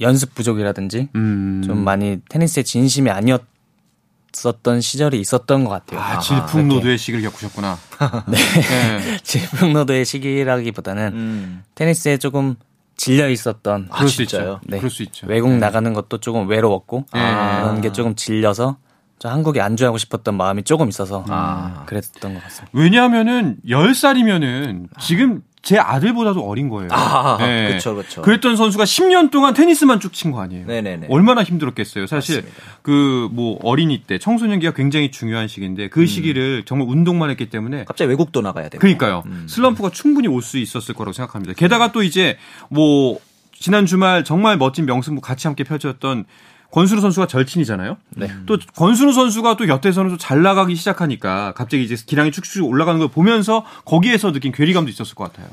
연습 0.00 0.32
부족이라든지 0.36 1.08
음. 1.16 1.60
좀 1.64 1.82
많이 1.82 2.20
테니스에 2.28 2.62
진심이 2.62 3.10
아니었었던 3.10 4.80
시절이 4.80 5.18
있었던 5.18 5.64
것 5.64 5.70
같아요. 5.70 5.98
아, 5.98 6.20
질풍노도의 6.20 6.96
시기를 6.96 7.28
겪으셨구나. 7.30 7.78
네. 8.30 8.38
네. 8.38 9.18
질풍노도의 9.24 10.04
시기라기보다는 10.04 11.12
음. 11.12 11.64
테니스에 11.74 12.18
조금 12.18 12.54
질려 12.96 13.28
있었던 13.28 13.88
아, 13.90 13.96
그럴 13.96 14.08
수 14.08 14.22
있죠. 14.22 14.60
네. 14.62 14.76
그럴 14.76 14.88
수 14.88 15.02
있죠. 15.02 15.26
외국 15.26 15.50
네. 15.50 15.56
나가는 15.56 15.92
것도 15.92 16.18
조금 16.18 16.48
외로웠고 16.48 17.06
아. 17.10 17.62
그런 17.62 17.80
게 17.80 17.90
조금 17.90 18.14
질려서 18.14 18.76
저 18.76 18.91
한국에 19.30 19.60
안주하고 19.60 19.98
싶었던 19.98 20.36
마음이 20.36 20.62
조금 20.64 20.88
있어서 20.88 21.24
아. 21.28 21.84
그랬던 21.86 22.34
것 22.34 22.42
같습니다. 22.44 22.70
왜냐하면은 22.72 23.56
10살이면은 23.66 24.88
지금 25.00 25.42
제 25.62 25.78
아들보다도 25.78 26.40
어린 26.44 26.68
거예요. 26.68 26.88
아, 26.90 27.36
네. 27.38 27.68
그렇죠, 27.68 27.94
그렇죠. 27.94 28.22
그랬던 28.22 28.56
선수가 28.56 28.82
10년 28.82 29.30
동안 29.30 29.54
테니스만 29.54 30.00
쭉 30.00 30.12
친 30.12 30.32
거 30.32 30.40
아니에요. 30.40 30.66
네네네. 30.66 31.06
얼마나 31.08 31.44
힘들었겠어요. 31.44 32.06
사실 32.08 32.44
그 32.82 33.28
뭐 33.32 33.58
어린이 33.62 34.02
때 34.04 34.18
청소년기가 34.18 34.72
굉장히 34.74 35.12
중요한 35.12 35.46
시기인데 35.46 35.88
그 35.88 36.00
음. 36.00 36.06
시기를 36.06 36.64
정말 36.64 36.88
운동만 36.88 37.30
했기 37.30 37.48
때문에 37.48 37.84
갑자기 37.84 38.08
외국도 38.08 38.40
나가야 38.40 38.68
되고. 38.70 38.80
그러니까요. 38.80 39.22
음. 39.26 39.46
슬럼프가 39.48 39.90
충분히 39.90 40.26
올 40.26 40.42
수 40.42 40.58
있었을 40.58 40.94
거라고 40.96 41.12
생각합니다. 41.12 41.54
게다가 41.54 41.92
또 41.92 42.02
이제 42.02 42.36
뭐 42.68 43.20
지난 43.52 43.86
주말 43.86 44.24
정말 44.24 44.56
멋진 44.56 44.84
명승부 44.86 45.20
같이 45.20 45.46
함께 45.46 45.62
펼쳤던 45.62 46.24
권순우 46.72 47.00
선수가 47.02 47.26
절친이잖아요. 47.26 47.98
네. 48.16 48.28
또 48.46 48.58
권순우 48.76 49.12
선수가 49.12 49.56
또 49.56 49.66
곁에서는 49.66 50.10
또잘 50.12 50.42
나가기 50.42 50.74
시작하니까 50.74 51.52
갑자기 51.54 51.84
이제 51.84 51.96
기량이 52.04 52.32
축축 52.32 52.64
올라가는 52.64 52.98
걸 52.98 53.08
보면서 53.08 53.64
거기에서 53.84 54.32
느낀 54.32 54.52
괴리감도 54.52 54.90
있었을 54.90 55.14
것 55.14 55.30
같아요. 55.30 55.48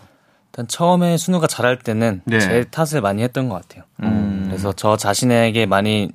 일단 0.48 0.68
처음에 0.68 1.18
순우가 1.18 1.48
잘할 1.48 1.78
때는 1.78 2.22
네. 2.24 2.40
제 2.40 2.66
탓을 2.72 3.02
많이 3.02 3.22
했던 3.22 3.50
것 3.50 3.62
같아요. 3.62 3.84
음. 4.02 4.46
그래서 4.48 4.72
저 4.74 4.98
자신에게 4.98 5.66
많이 5.66 6.12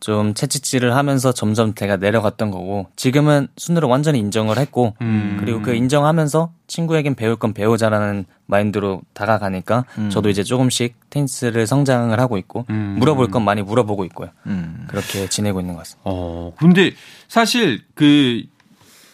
좀 0.00 0.34
채찍질을 0.34 0.94
하면서 0.94 1.32
점점 1.32 1.74
제가 1.74 1.96
내려갔던 1.96 2.50
거고 2.50 2.86
지금은 2.96 3.48
순으로 3.56 3.88
완전히 3.88 4.18
인정을 4.20 4.58
했고 4.58 4.94
음. 5.00 5.36
그리고 5.40 5.60
그 5.62 5.74
인정하면서 5.74 6.52
친구에겐 6.66 7.14
배울 7.14 7.36
건 7.36 7.52
배우자라는 7.52 8.26
마인드로 8.46 9.02
다가가니까 9.14 9.84
음. 9.98 10.10
저도 10.10 10.28
이제 10.28 10.42
조금씩 10.42 10.94
테니스를 11.10 11.66
성장을 11.66 12.18
하고 12.18 12.38
있고 12.38 12.64
음. 12.70 12.96
물어볼 12.98 13.28
건 13.28 13.44
많이 13.44 13.62
물어보고 13.62 14.04
있고요. 14.06 14.30
음. 14.46 14.84
그렇게 14.88 15.28
지내고 15.28 15.60
있는 15.60 15.74
것 15.74 15.80
같습니다. 15.80 16.02
어, 16.04 16.52
근데 16.58 16.92
사실 17.28 17.82
그 17.94 18.44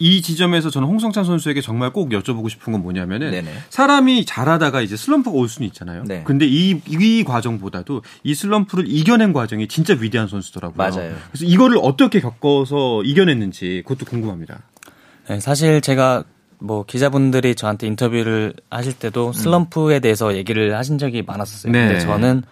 이 0.04 0.20
지점에서 0.20 0.68
저는 0.68 0.86
홍성찬 0.86 1.24
선수에게 1.24 1.62
정말 1.62 1.90
꼭 1.90 2.10
여쭤보고 2.10 2.50
싶은 2.50 2.74
건 2.74 2.82
뭐냐면은 2.82 3.30
네네. 3.30 3.50
사람이 3.70 4.26
잘하다가 4.26 4.82
이제 4.82 4.98
슬럼프가 4.98 5.34
올 5.34 5.48
수는 5.48 5.66
있잖아요. 5.68 6.04
네. 6.04 6.22
근데 6.24 6.44
이, 6.46 6.78
이 6.86 7.24
과정보다도 7.24 8.02
이 8.22 8.34
슬럼프를 8.34 8.84
이겨낸 8.86 9.32
과정이 9.32 9.66
진짜 9.66 9.96
위대한 9.98 10.28
선수더라고요. 10.28 10.76
맞아요. 10.76 11.16
그래서 11.30 11.46
이거를 11.46 11.78
어떻게 11.80 12.20
겪어서 12.20 13.02
이겨냈는지 13.02 13.82
그것도 13.86 14.04
궁금합니다. 14.04 14.60
네, 15.30 15.40
사실 15.40 15.80
제가 15.80 16.24
뭐 16.58 16.84
기자분들이 16.84 17.54
저한테 17.54 17.86
인터뷰를 17.86 18.52
하실 18.68 18.92
때도 18.92 19.28
음. 19.28 19.32
슬럼프에 19.32 20.00
대해서 20.00 20.36
얘기를 20.36 20.76
하신 20.76 20.98
적이 20.98 21.22
많았었어요. 21.22 21.72
네. 21.72 21.88
근데 21.88 22.00
저는 22.00 22.42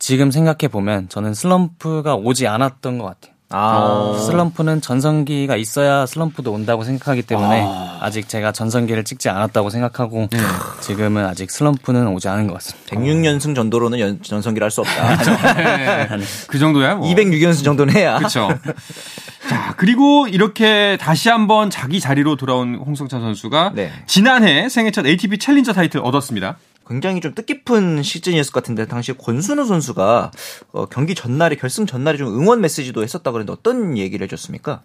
지금 0.00 0.32
생각해 0.32 0.66
보면 0.72 1.08
저는 1.08 1.34
슬럼프가 1.34 2.16
오지 2.16 2.48
않았던 2.48 2.98
것 2.98 3.04
같아요. 3.04 3.31
아. 3.52 4.18
슬럼프는 4.26 4.80
전성기가 4.80 5.56
있어야 5.56 6.06
슬럼프도 6.06 6.52
온다고 6.52 6.84
생각하기 6.84 7.22
때문에 7.22 7.64
아. 7.66 8.10
직 8.10 8.28
제가 8.28 8.52
전성기를 8.52 9.04
찍지 9.04 9.28
않았다고 9.28 9.70
생각하고 9.70 10.28
네. 10.30 10.38
지금은 10.80 11.24
아직 11.24 11.50
슬럼프는 11.50 12.08
오지 12.08 12.28
않은 12.28 12.46
것 12.46 12.54
같습니다. 12.54 12.96
106연승 12.96 13.54
정도로는 13.54 14.00
연, 14.00 14.22
전성기를 14.22 14.64
할 14.64 14.72
수 14.72 14.80
없다. 14.80 15.16
네. 15.54 16.08
그 16.48 16.58
정도야 16.58 16.96
뭐. 16.96 17.06
206연승 17.08 17.64
정도는 17.64 17.94
해야. 17.94 18.18
그렇죠. 18.18 18.48
자, 19.48 19.74
그리고 19.76 20.26
이렇게 20.28 20.96
다시 21.00 21.28
한번 21.28 21.68
자기 21.70 22.00
자리로 22.00 22.36
돌아온 22.36 22.76
홍성찬 22.76 23.20
선수가 23.20 23.72
네. 23.74 23.92
지난해 24.06 24.68
생애 24.68 24.90
첫 24.90 25.06
ATP 25.06 25.38
챌린저 25.38 25.72
타이틀 25.74 26.00
얻었습니다. 26.02 26.56
굉장히 26.92 27.22
좀 27.22 27.34
뜻깊은 27.34 28.02
시즌이었을 28.02 28.52
것 28.52 28.62
같은데 28.62 28.86
당시 28.86 29.14
권순우 29.14 29.64
선수가 29.64 30.30
어, 30.72 30.86
경기 30.86 31.14
전날에 31.14 31.56
결승 31.56 31.86
전날에 31.86 32.18
좀 32.18 32.28
응원 32.28 32.60
메시지도 32.60 33.02
했었다 33.02 33.32
그랬는데 33.32 33.52
어떤 33.58 33.96
얘기를 33.96 34.24
해줬습니까? 34.24 34.82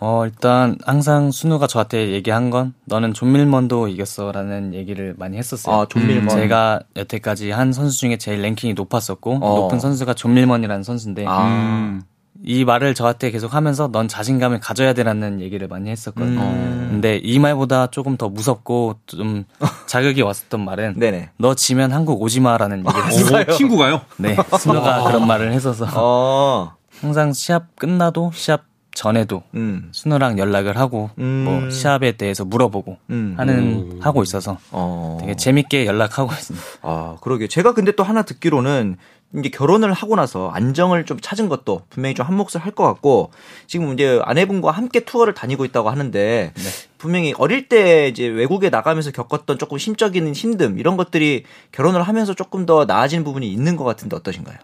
어 0.00 0.26
일단 0.26 0.76
항상 0.84 1.30
순우가 1.30 1.66
저한테 1.68 2.10
얘기한 2.10 2.50
건 2.50 2.74
너는 2.84 3.12
존 3.12 3.31
밀먼도 3.31 3.88
이겼어라는 3.88 4.74
얘기를 4.74 5.14
많이 5.16 5.36
했었어요. 5.36 5.74
아 5.74 5.86
존 5.86 5.96
밀먼. 5.96 6.24
음, 6.24 6.28
제가 6.28 6.80
여태까지 6.96 7.52
한 7.52 7.72
선수 7.72 7.98
중에 7.98 8.16
제일 8.16 8.42
랭킹이 8.42 8.74
높았었고 8.74 9.38
어. 9.40 9.54
높은 9.60 9.78
선수가 9.78 10.14
존 10.14 10.26
밀먼이라는 10.26 10.82
선수인데 10.82 11.26
아. 11.26 11.46
음, 11.46 12.02
이 12.42 12.64
말을 12.64 12.94
저한테 12.94 13.30
계속 13.30 13.54
하면서 13.54 13.88
넌 13.88 14.08
자신감을 14.08 14.60
가져야 14.60 14.92
되라는 14.92 15.40
얘기를 15.40 15.68
많이 15.68 15.90
했었거든요. 15.90 16.40
음. 16.40 16.88
근데 16.90 17.16
이 17.22 17.38
말보다 17.38 17.88
조금 17.88 18.16
더 18.16 18.28
무섭고 18.28 19.00
좀 19.06 19.44
자극이 19.86 20.22
왔었던 20.22 20.64
말은 20.64 20.94
네네. 20.96 21.30
너 21.38 21.54
지면 21.54 21.92
한국 21.92 22.20
오지 22.22 22.40
마라는 22.40 22.80
얘기를 22.80 23.00
아, 23.00 23.06
했어요. 23.06 23.44
친구가요? 23.56 24.00
네, 24.16 24.36
순우가 24.58 25.04
그런 25.04 25.26
말을 25.26 25.52
했어서 25.52 25.86
어. 25.94 26.74
항상 27.00 27.32
시합 27.32 27.76
끝나도 27.76 28.32
시합 28.34 28.64
전에도 28.94 29.42
음. 29.54 29.88
순우랑 29.92 30.38
연락을 30.38 30.78
하고 30.78 31.10
음. 31.18 31.44
뭐 31.44 31.70
시합에 31.70 32.12
대해서 32.12 32.44
물어보고 32.44 32.96
음. 33.10 33.34
하는 33.36 33.96
오. 33.98 34.00
하고 34.00 34.22
있어서 34.22 34.58
어. 34.70 35.18
되게 35.20 35.34
재밌게 35.34 35.84
연락하고 35.86 36.32
있습니다. 36.32 36.66
아 36.82 37.16
그러게 37.20 37.48
제가 37.48 37.74
근데 37.74 37.92
또 37.92 38.04
하나 38.04 38.22
듣기로는 38.22 38.96
이제 39.36 39.48
결혼을 39.48 39.92
하고 39.92 40.14
나서 40.16 40.48
안정을 40.50 41.04
좀 41.06 41.18
찾은 41.20 41.48
것도 41.48 41.82
분명히 41.90 42.14
좀 42.14 42.26
한몫을 42.26 42.60
할 42.60 42.74
것 42.74 42.84
같고 42.84 43.30
지금 43.66 43.92
이제 43.92 44.20
아내분과 44.24 44.70
함께 44.70 45.00
투어를 45.00 45.34
다니고 45.34 45.64
있다고 45.64 45.90
하는데 45.90 46.52
네. 46.54 46.62
분명히 46.98 47.34
어릴 47.38 47.68
때 47.68 48.08
이제 48.08 48.26
외국에 48.26 48.70
나가면서 48.70 49.10
겪었던 49.12 49.58
조금 49.58 49.78
심적인 49.78 50.32
힘듦 50.32 50.78
이런 50.78 50.96
것들이 50.96 51.44
결혼을 51.72 52.02
하면서 52.02 52.34
조금 52.34 52.66
더 52.66 52.84
나아진 52.84 53.22
부분이 53.24 53.50
있는 53.52 53.76
것 53.76 53.84
같은데 53.84 54.16
어떠신가요? 54.16 54.56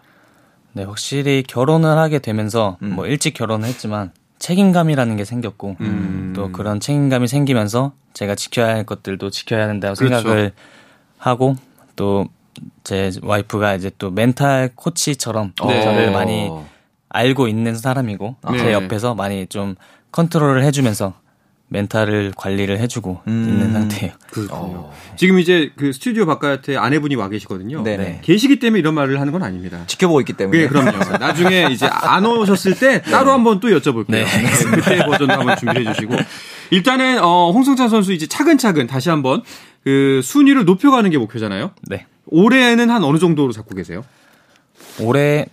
네, 0.73 0.83
확실히 0.83 1.43
결혼을 1.47 1.97
하게 1.97 2.19
되면서 2.19 2.77
음. 2.81 2.95
뭐 2.95 3.05
일찍 3.07 3.33
결혼을 3.33 3.67
했지만 3.67 4.11
책임감이라는 4.39 5.17
게 5.17 5.25
생겼고 5.25 5.77
음. 5.81 6.33
또 6.35 6.51
그런 6.51 6.79
책임감이 6.79 7.27
생기면서 7.27 7.93
제가 8.13 8.35
지켜야 8.35 8.69
할 8.69 8.85
것들도 8.85 9.29
지켜야 9.29 9.67
한다고 9.69 9.95
그렇죠. 9.95 10.15
생각을 10.15 10.51
하고 11.17 11.55
또 11.95 12.25
제 12.83 13.11
와이프가 13.21 13.75
이제 13.75 13.91
또 13.97 14.11
멘탈 14.11 14.71
코치처럼 14.75 15.53
네. 15.67 15.81
저를 15.81 16.11
많이 16.11 16.49
알고 17.09 17.47
있는 17.47 17.75
사람이고 17.75 18.35
네. 18.51 18.57
제 18.57 18.73
옆에서 18.73 19.15
많이 19.15 19.47
좀 19.47 19.75
컨트롤을 20.11 20.63
해주면서 20.63 21.13
멘탈을 21.71 22.33
관리를 22.35 22.79
해주고 22.79 23.21
음. 23.27 23.47
있는 23.49 23.71
상태예요. 23.71 24.13
그렇군요. 24.29 24.77
어. 24.77 24.93
지금 25.15 25.39
이제 25.39 25.71
그 25.77 25.93
스튜디오 25.93 26.25
바깥에 26.25 26.75
아내분이 26.75 27.15
와 27.15 27.29
계시거든요. 27.29 27.83
네네. 27.83 28.19
계시기 28.23 28.59
때문에 28.59 28.79
이런 28.79 28.93
말을 28.93 29.21
하는 29.21 29.31
건 29.31 29.41
아닙니다. 29.41 29.85
지켜보고 29.87 30.19
있기 30.19 30.33
때문에. 30.33 30.63
네, 30.63 30.67
그럼요. 30.67 30.91
나중에 31.17 31.69
이제 31.71 31.85
안 31.85 32.25
오셨을 32.25 32.77
때 32.77 33.01
따로 33.03 33.27
네. 33.27 33.31
한번 33.31 33.61
또 33.61 33.69
여쭤볼게요. 33.69 34.11
네. 34.11 34.25
그때 34.75 35.05
버전도 35.05 35.33
한번 35.33 35.57
준비해 35.57 35.85
주시고 35.93 36.15
일단은 36.71 37.23
어, 37.23 37.51
홍성찬 37.51 37.87
선수 37.87 38.11
이제 38.11 38.27
차근차근 38.27 38.87
다시 38.87 39.09
한번 39.09 39.41
그 39.85 40.19
순위를 40.23 40.65
높여가는 40.65 41.09
게 41.09 41.17
목표잖아요. 41.17 41.71
네. 41.83 42.05
올해는 42.27 42.89
한 42.89 43.03
어느 43.03 43.17
정도로 43.17 43.51
잡고 43.51 43.75
계세요? 43.75 44.03
올해 44.99 45.45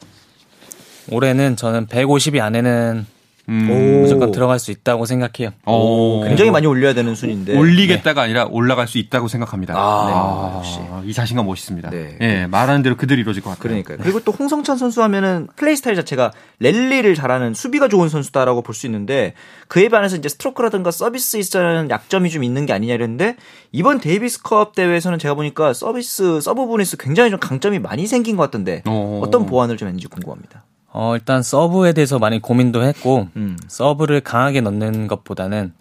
올해는 1.10 1.56
저는 1.56 1.86
150이 1.86 2.40
안에는 2.40 3.06
음. 3.48 4.02
무조건 4.02 4.30
들어갈 4.30 4.58
수 4.58 4.70
있다고 4.70 5.06
생각해요. 5.06 5.52
오. 5.66 6.22
굉장히 6.24 6.50
많이 6.50 6.66
올려야 6.66 6.92
되는 6.94 7.14
순인데 7.14 7.56
올리겠다가 7.56 8.22
네. 8.22 8.24
아니라 8.26 8.46
올라갈 8.50 8.86
수 8.88 8.98
있다고 8.98 9.28
생각합니다. 9.28 9.74
아, 9.76 10.06
네. 10.06 10.12
아, 10.14 10.56
역시 10.58 10.78
이 11.08 11.12
자신감 11.12 11.46
멋있습니다. 11.46 11.90
네. 11.90 12.18
예, 12.20 12.46
말하는 12.46 12.82
대로 12.82 12.96
그대로 12.96 13.20
이루어질 13.20 13.42
것 13.42 13.50
같아요. 13.50 13.62
그러니까요. 13.62 13.98
그리고 14.02 14.20
또 14.20 14.32
홍성찬 14.32 14.76
선수 14.76 15.02
하면은 15.02 15.48
플레이 15.56 15.76
스타일 15.76 15.96
자체가 15.96 16.32
랠리를 16.60 17.14
잘하는 17.14 17.54
수비가 17.54 17.88
좋은 17.88 18.08
선수다라고 18.08 18.62
볼 18.62 18.74
수 18.74 18.86
있는데 18.86 19.34
그에 19.66 19.88
반해서 19.88 20.16
이제 20.16 20.28
스트로크라든가 20.28 20.90
서비스 20.92 21.36
있어서는 21.36 21.90
약점이 21.90 22.30
좀 22.30 22.44
있는 22.44 22.64
게 22.66 22.72
아니냐 22.72 22.94
이랬는데 22.94 23.36
이번 23.72 23.98
데이비스컵 23.98 24.74
대회에서는 24.74 25.18
제가 25.18 25.34
보니까 25.34 25.72
서비스 25.72 26.40
서브 26.40 26.66
부분에서 26.66 26.96
굉장히 26.96 27.30
좀 27.30 27.40
강점이 27.40 27.78
많이 27.80 28.06
생긴 28.06 28.36
것 28.36 28.44
같던데 28.44 28.82
오. 28.88 29.20
어떤 29.22 29.46
보완을 29.46 29.76
좀 29.76 29.88
했는지 29.88 30.06
궁금합니다. 30.06 30.64
어, 30.90 31.14
일단 31.14 31.42
서브에 31.42 31.92
대해서 31.92 32.18
많이 32.18 32.40
고민도 32.40 32.82
했고, 32.82 33.28
음. 33.36 33.56
서브를 33.68 34.20
강하게 34.20 34.60
넣는 34.62 35.06
것보다는 35.06 35.72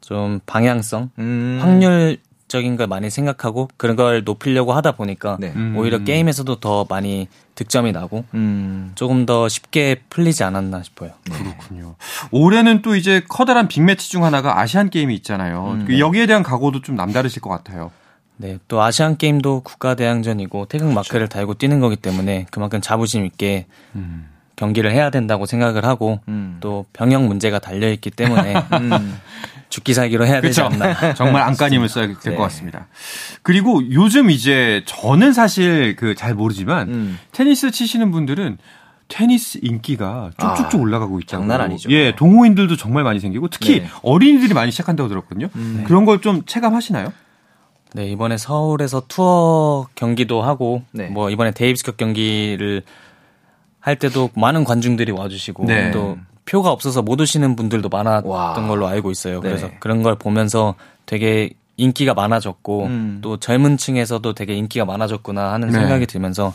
좀 0.00 0.40
방향성, 0.46 1.10
음. 1.18 1.58
확률적인 1.60 2.76
걸 2.76 2.86
많이 2.86 3.10
생각하고 3.10 3.68
그런 3.76 3.96
걸 3.96 4.22
높이려고 4.24 4.72
하다 4.72 4.92
보니까 4.92 5.36
네. 5.40 5.52
음. 5.56 5.74
오히려 5.76 5.98
게임에서도 6.04 6.60
더 6.60 6.86
많이 6.88 7.26
득점이 7.56 7.90
나고 7.90 8.24
음. 8.34 8.92
조금 8.94 9.26
더 9.26 9.48
쉽게 9.48 10.02
풀리지 10.10 10.44
않았나 10.44 10.84
싶어요. 10.84 11.10
네. 11.28 11.36
그렇군요. 11.36 11.96
올해는 12.30 12.82
또 12.82 12.94
이제 12.94 13.24
커다란 13.28 13.66
빅매치 13.66 14.08
중 14.10 14.24
하나가 14.24 14.60
아시안 14.60 14.90
게임이 14.90 15.12
있잖아요. 15.16 15.72
음. 15.72 15.84
그 15.86 15.98
여기에 15.98 16.26
대한 16.26 16.44
각오도 16.44 16.82
좀 16.82 16.94
남다르실 16.94 17.42
것 17.42 17.50
같아요. 17.50 17.90
네, 18.38 18.58
또 18.68 18.82
아시안 18.82 19.16
게임도 19.16 19.62
국가 19.62 19.94
대항전이고 19.94 20.66
태극 20.66 20.92
마크를 20.92 21.28
달고 21.28 21.54
뛰는 21.54 21.80
거기 21.80 21.96
때문에 21.96 22.46
그만큼 22.50 22.80
자부심 22.80 23.24
있게 23.24 23.66
음. 23.94 24.26
경기를 24.56 24.92
해야 24.92 25.10
된다고 25.10 25.46
생각을 25.46 25.84
하고 25.84 26.20
음. 26.28 26.58
또 26.60 26.86
병역 26.92 27.24
문제가 27.24 27.58
달려 27.58 27.90
있기 27.92 28.10
때문에 28.10 28.54
음. 28.72 29.18
죽기 29.68 29.94
살기로 29.94 30.26
해야 30.26 30.40
되지 30.40 30.60
않나. 30.62 31.12
정말 31.14 31.42
안간힘을 31.42 31.88
써야 31.88 32.06
될것 32.06 32.24
네. 32.24 32.36
같습니다. 32.36 32.86
그리고 33.42 33.82
요즘 33.92 34.30
이제 34.30 34.82
저는 34.86 35.32
사실 35.32 35.96
그 35.96 36.14
잘 36.14 36.34
모르지만 36.34 36.88
음. 36.88 37.18
테니스 37.32 37.70
치시는 37.70 38.10
분들은 38.12 38.58
테니스 39.08 39.60
인기가 39.62 40.30
쭉쭉쭉 40.40 40.80
아, 40.80 40.82
올라가고 40.82 41.20
있다고. 41.20 41.42
장난 41.42 41.60
아니죠. 41.60 41.90
예, 41.90 42.14
동호인들도 42.16 42.76
정말 42.76 43.04
많이 43.04 43.20
생기고 43.20 43.48
특히 43.48 43.80
네. 43.80 43.88
어린이들이 44.02 44.52
많이 44.54 44.72
시작한다고 44.72 45.08
들었거든요. 45.08 45.48
음. 45.54 45.84
그런 45.86 46.04
걸 46.04 46.20
좀 46.20 46.42
체감하시나요? 46.46 47.12
네, 47.94 48.06
이번에 48.08 48.36
서울에서 48.36 49.04
투어 49.08 49.86
경기도 49.94 50.42
하고 50.42 50.82
네. 50.92 51.06
뭐 51.06 51.30
이번에 51.30 51.52
데이비스컵 51.52 51.96
경기를 51.96 52.82
할 53.80 53.96
때도 53.96 54.30
많은 54.34 54.64
관중들이 54.64 55.12
와주시고 55.12 55.64
네. 55.64 55.90
또 55.92 56.18
표가 56.44 56.70
없어서 56.70 57.02
못 57.02 57.20
오시는 57.20 57.56
분들도 57.56 57.88
많았던 57.88 58.30
와. 58.30 58.54
걸로 58.54 58.86
알고 58.86 59.10
있어요. 59.10 59.40
네. 59.40 59.48
그래서 59.48 59.70
그런 59.80 60.02
걸 60.02 60.16
보면서 60.16 60.74
되게 61.06 61.50
인기가 61.76 62.14
많아졌고 62.14 62.84
음. 62.84 63.18
또 63.22 63.36
젊은 63.36 63.76
층에서도 63.76 64.32
되게 64.32 64.54
인기가 64.54 64.84
많아졌구나 64.84 65.52
하는 65.52 65.68
네. 65.68 65.78
생각이 65.78 66.06
들면서 66.06 66.54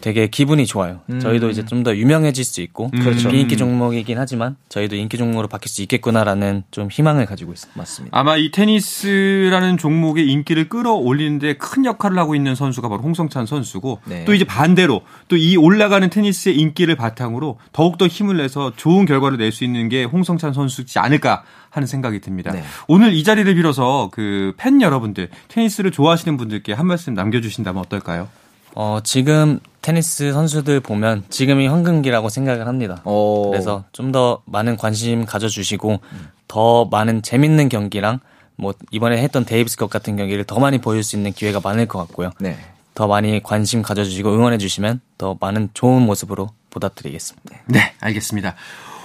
되게 0.00 0.26
기분이 0.28 0.66
좋아요. 0.66 1.00
음. 1.10 1.20
저희도 1.20 1.50
이제 1.50 1.64
좀 1.64 1.80
더 1.80 1.96
유명해질 1.96 2.44
수 2.44 2.60
있고 2.60 2.90
음. 2.94 3.00
그렇죠. 3.00 3.30
비인기 3.30 3.56
종목이긴 3.56 4.18
하지만 4.18 4.56
저희도 4.68 4.96
인기 4.96 5.16
종목으로 5.16 5.48
바뀔 5.48 5.68
수 5.70 5.80
있겠구나라는 5.82 6.64
좀 6.70 6.88
희망을 6.90 7.24
가지고 7.26 7.52
있습니다. 7.52 7.78
맞습니다. 7.80 8.18
아마 8.18 8.36
이 8.36 8.50
테니스라는 8.50 9.78
종목의 9.78 10.26
인기를 10.30 10.68
끌어올리는데 10.68 11.54
큰 11.54 11.84
역할을 11.84 12.18
하고 12.18 12.34
있는 12.34 12.54
선수가 12.54 12.88
바로 12.88 13.02
홍성찬 13.02 13.46
선수고 13.46 14.00
네. 14.04 14.24
또 14.26 14.34
이제 14.34 14.44
반대로 14.44 15.02
또 15.28 15.36
이 15.40 15.56
올라가는 15.56 16.08
테니스의 16.10 16.56
인기를 16.58 16.96
바탕으로 16.96 17.58
더욱 17.72 17.96
더 17.96 18.06
힘을 18.06 18.36
내서 18.36 18.72
좋은 18.76 19.06
결과를 19.06 19.38
낼 19.38 19.50
수 19.52 19.64
있는 19.64 19.88
게 19.88 20.04
홍성찬 20.04 20.52
선수지 20.52 20.98
않을까 20.98 21.42
하는 21.70 21.86
생각이 21.86 22.20
듭니다. 22.20 22.52
네. 22.52 22.62
오늘 22.88 23.12
이 23.14 23.24
자리를 23.24 23.52
빌어서 23.54 24.10
그 24.12 24.52
팬 24.58 24.82
여러분들 24.82 25.28
테니스를 25.48 25.90
좋아하시는 25.92 26.36
분들께 26.36 26.72
한 26.72 26.86
말씀 26.86 27.14
남겨주신다면 27.14 27.80
어떨까요? 27.82 28.28
어, 28.74 28.98
지금 29.02 29.60
테니스 29.82 30.32
선수들 30.32 30.80
보면 30.80 31.24
지금이 31.30 31.66
황금기라고 31.66 32.28
생각을 32.28 32.66
합니다. 32.66 33.00
오. 33.04 33.50
그래서 33.50 33.84
좀 33.92 34.12
더 34.12 34.42
많은 34.44 34.76
관심 34.76 35.24
가져주시고 35.24 35.90
음. 36.12 36.28
더 36.48 36.84
많은 36.86 37.22
재밌는 37.22 37.68
경기랑 37.68 38.20
뭐 38.56 38.74
이번에 38.90 39.18
했던 39.22 39.44
데이비스컵 39.44 39.88
같은 39.88 40.16
경기를 40.16 40.44
더 40.44 40.58
많이 40.58 40.78
보일 40.78 41.02
수 41.02 41.16
있는 41.16 41.32
기회가 41.32 41.60
많을 41.62 41.86
것 41.86 41.98
같고요. 42.00 42.30
네. 42.40 42.56
더 42.94 43.06
많이 43.06 43.42
관심 43.42 43.82
가져주시고 43.82 44.34
응원해주시면 44.34 45.00
더 45.16 45.36
많은 45.40 45.70
좋은 45.72 46.02
모습으로 46.02 46.50
보답드리겠습니다. 46.70 47.56
네, 47.66 47.94
알겠습니다. 48.00 48.54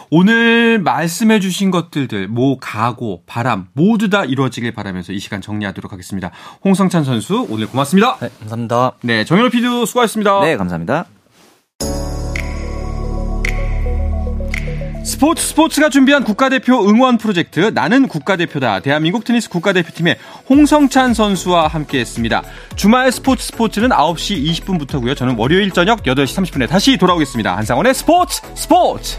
오늘 0.10 0.80
말씀해 0.80 1.40
주신 1.40 1.72
것들들 1.72 2.28
뭐 2.28 2.58
가고 2.60 3.24
바람 3.26 3.68
모두 3.74 4.10
다 4.10 4.26
이루어지길 4.26 4.74
바라면서 4.74 5.14
이 5.14 5.20
시간 5.20 5.42
정리하도록 5.42 5.92
하겠습니다. 5.92 6.32
홍성찬 6.64 7.04
선수 7.04 7.48
오늘 7.50 7.68
고맙습니다. 7.68 8.18
네, 8.20 8.30
감사합니다. 8.40 8.92
네, 9.02 9.26
정현호 9.26 9.50
피디 9.50 9.86
수고하셨습니다. 9.86 10.42
네, 10.42 10.58
감사합니다. 10.58 11.06
스포츠 15.06 15.46
스포츠가 15.46 15.90
준비한 15.90 16.24
국가대표 16.24 16.90
응원 16.90 17.18
프로젝트 17.20 17.60
나는 17.60 18.08
국가대표다 18.08 18.80
대한민국 18.80 19.24
테니스 19.24 19.50
국가대표팀의 19.50 20.18
홍성찬 20.50 21.14
선수와 21.14 21.68
함께했습니다. 21.68 22.42
주말 22.76 23.12
스포츠 23.12 23.46
스포츠는 23.46 23.90
9시 23.90 24.44
20분부터고요. 24.44 25.16
저는 25.16 25.36
월요일 25.38 25.72
저녁 25.72 26.04
8시 26.04 26.36
30분에 26.44 26.68
다시 26.68 26.98
돌아오겠습니다. 26.98 27.56
한상원의 27.56 27.94
스포츠 27.94 28.42
스포츠 28.56 29.18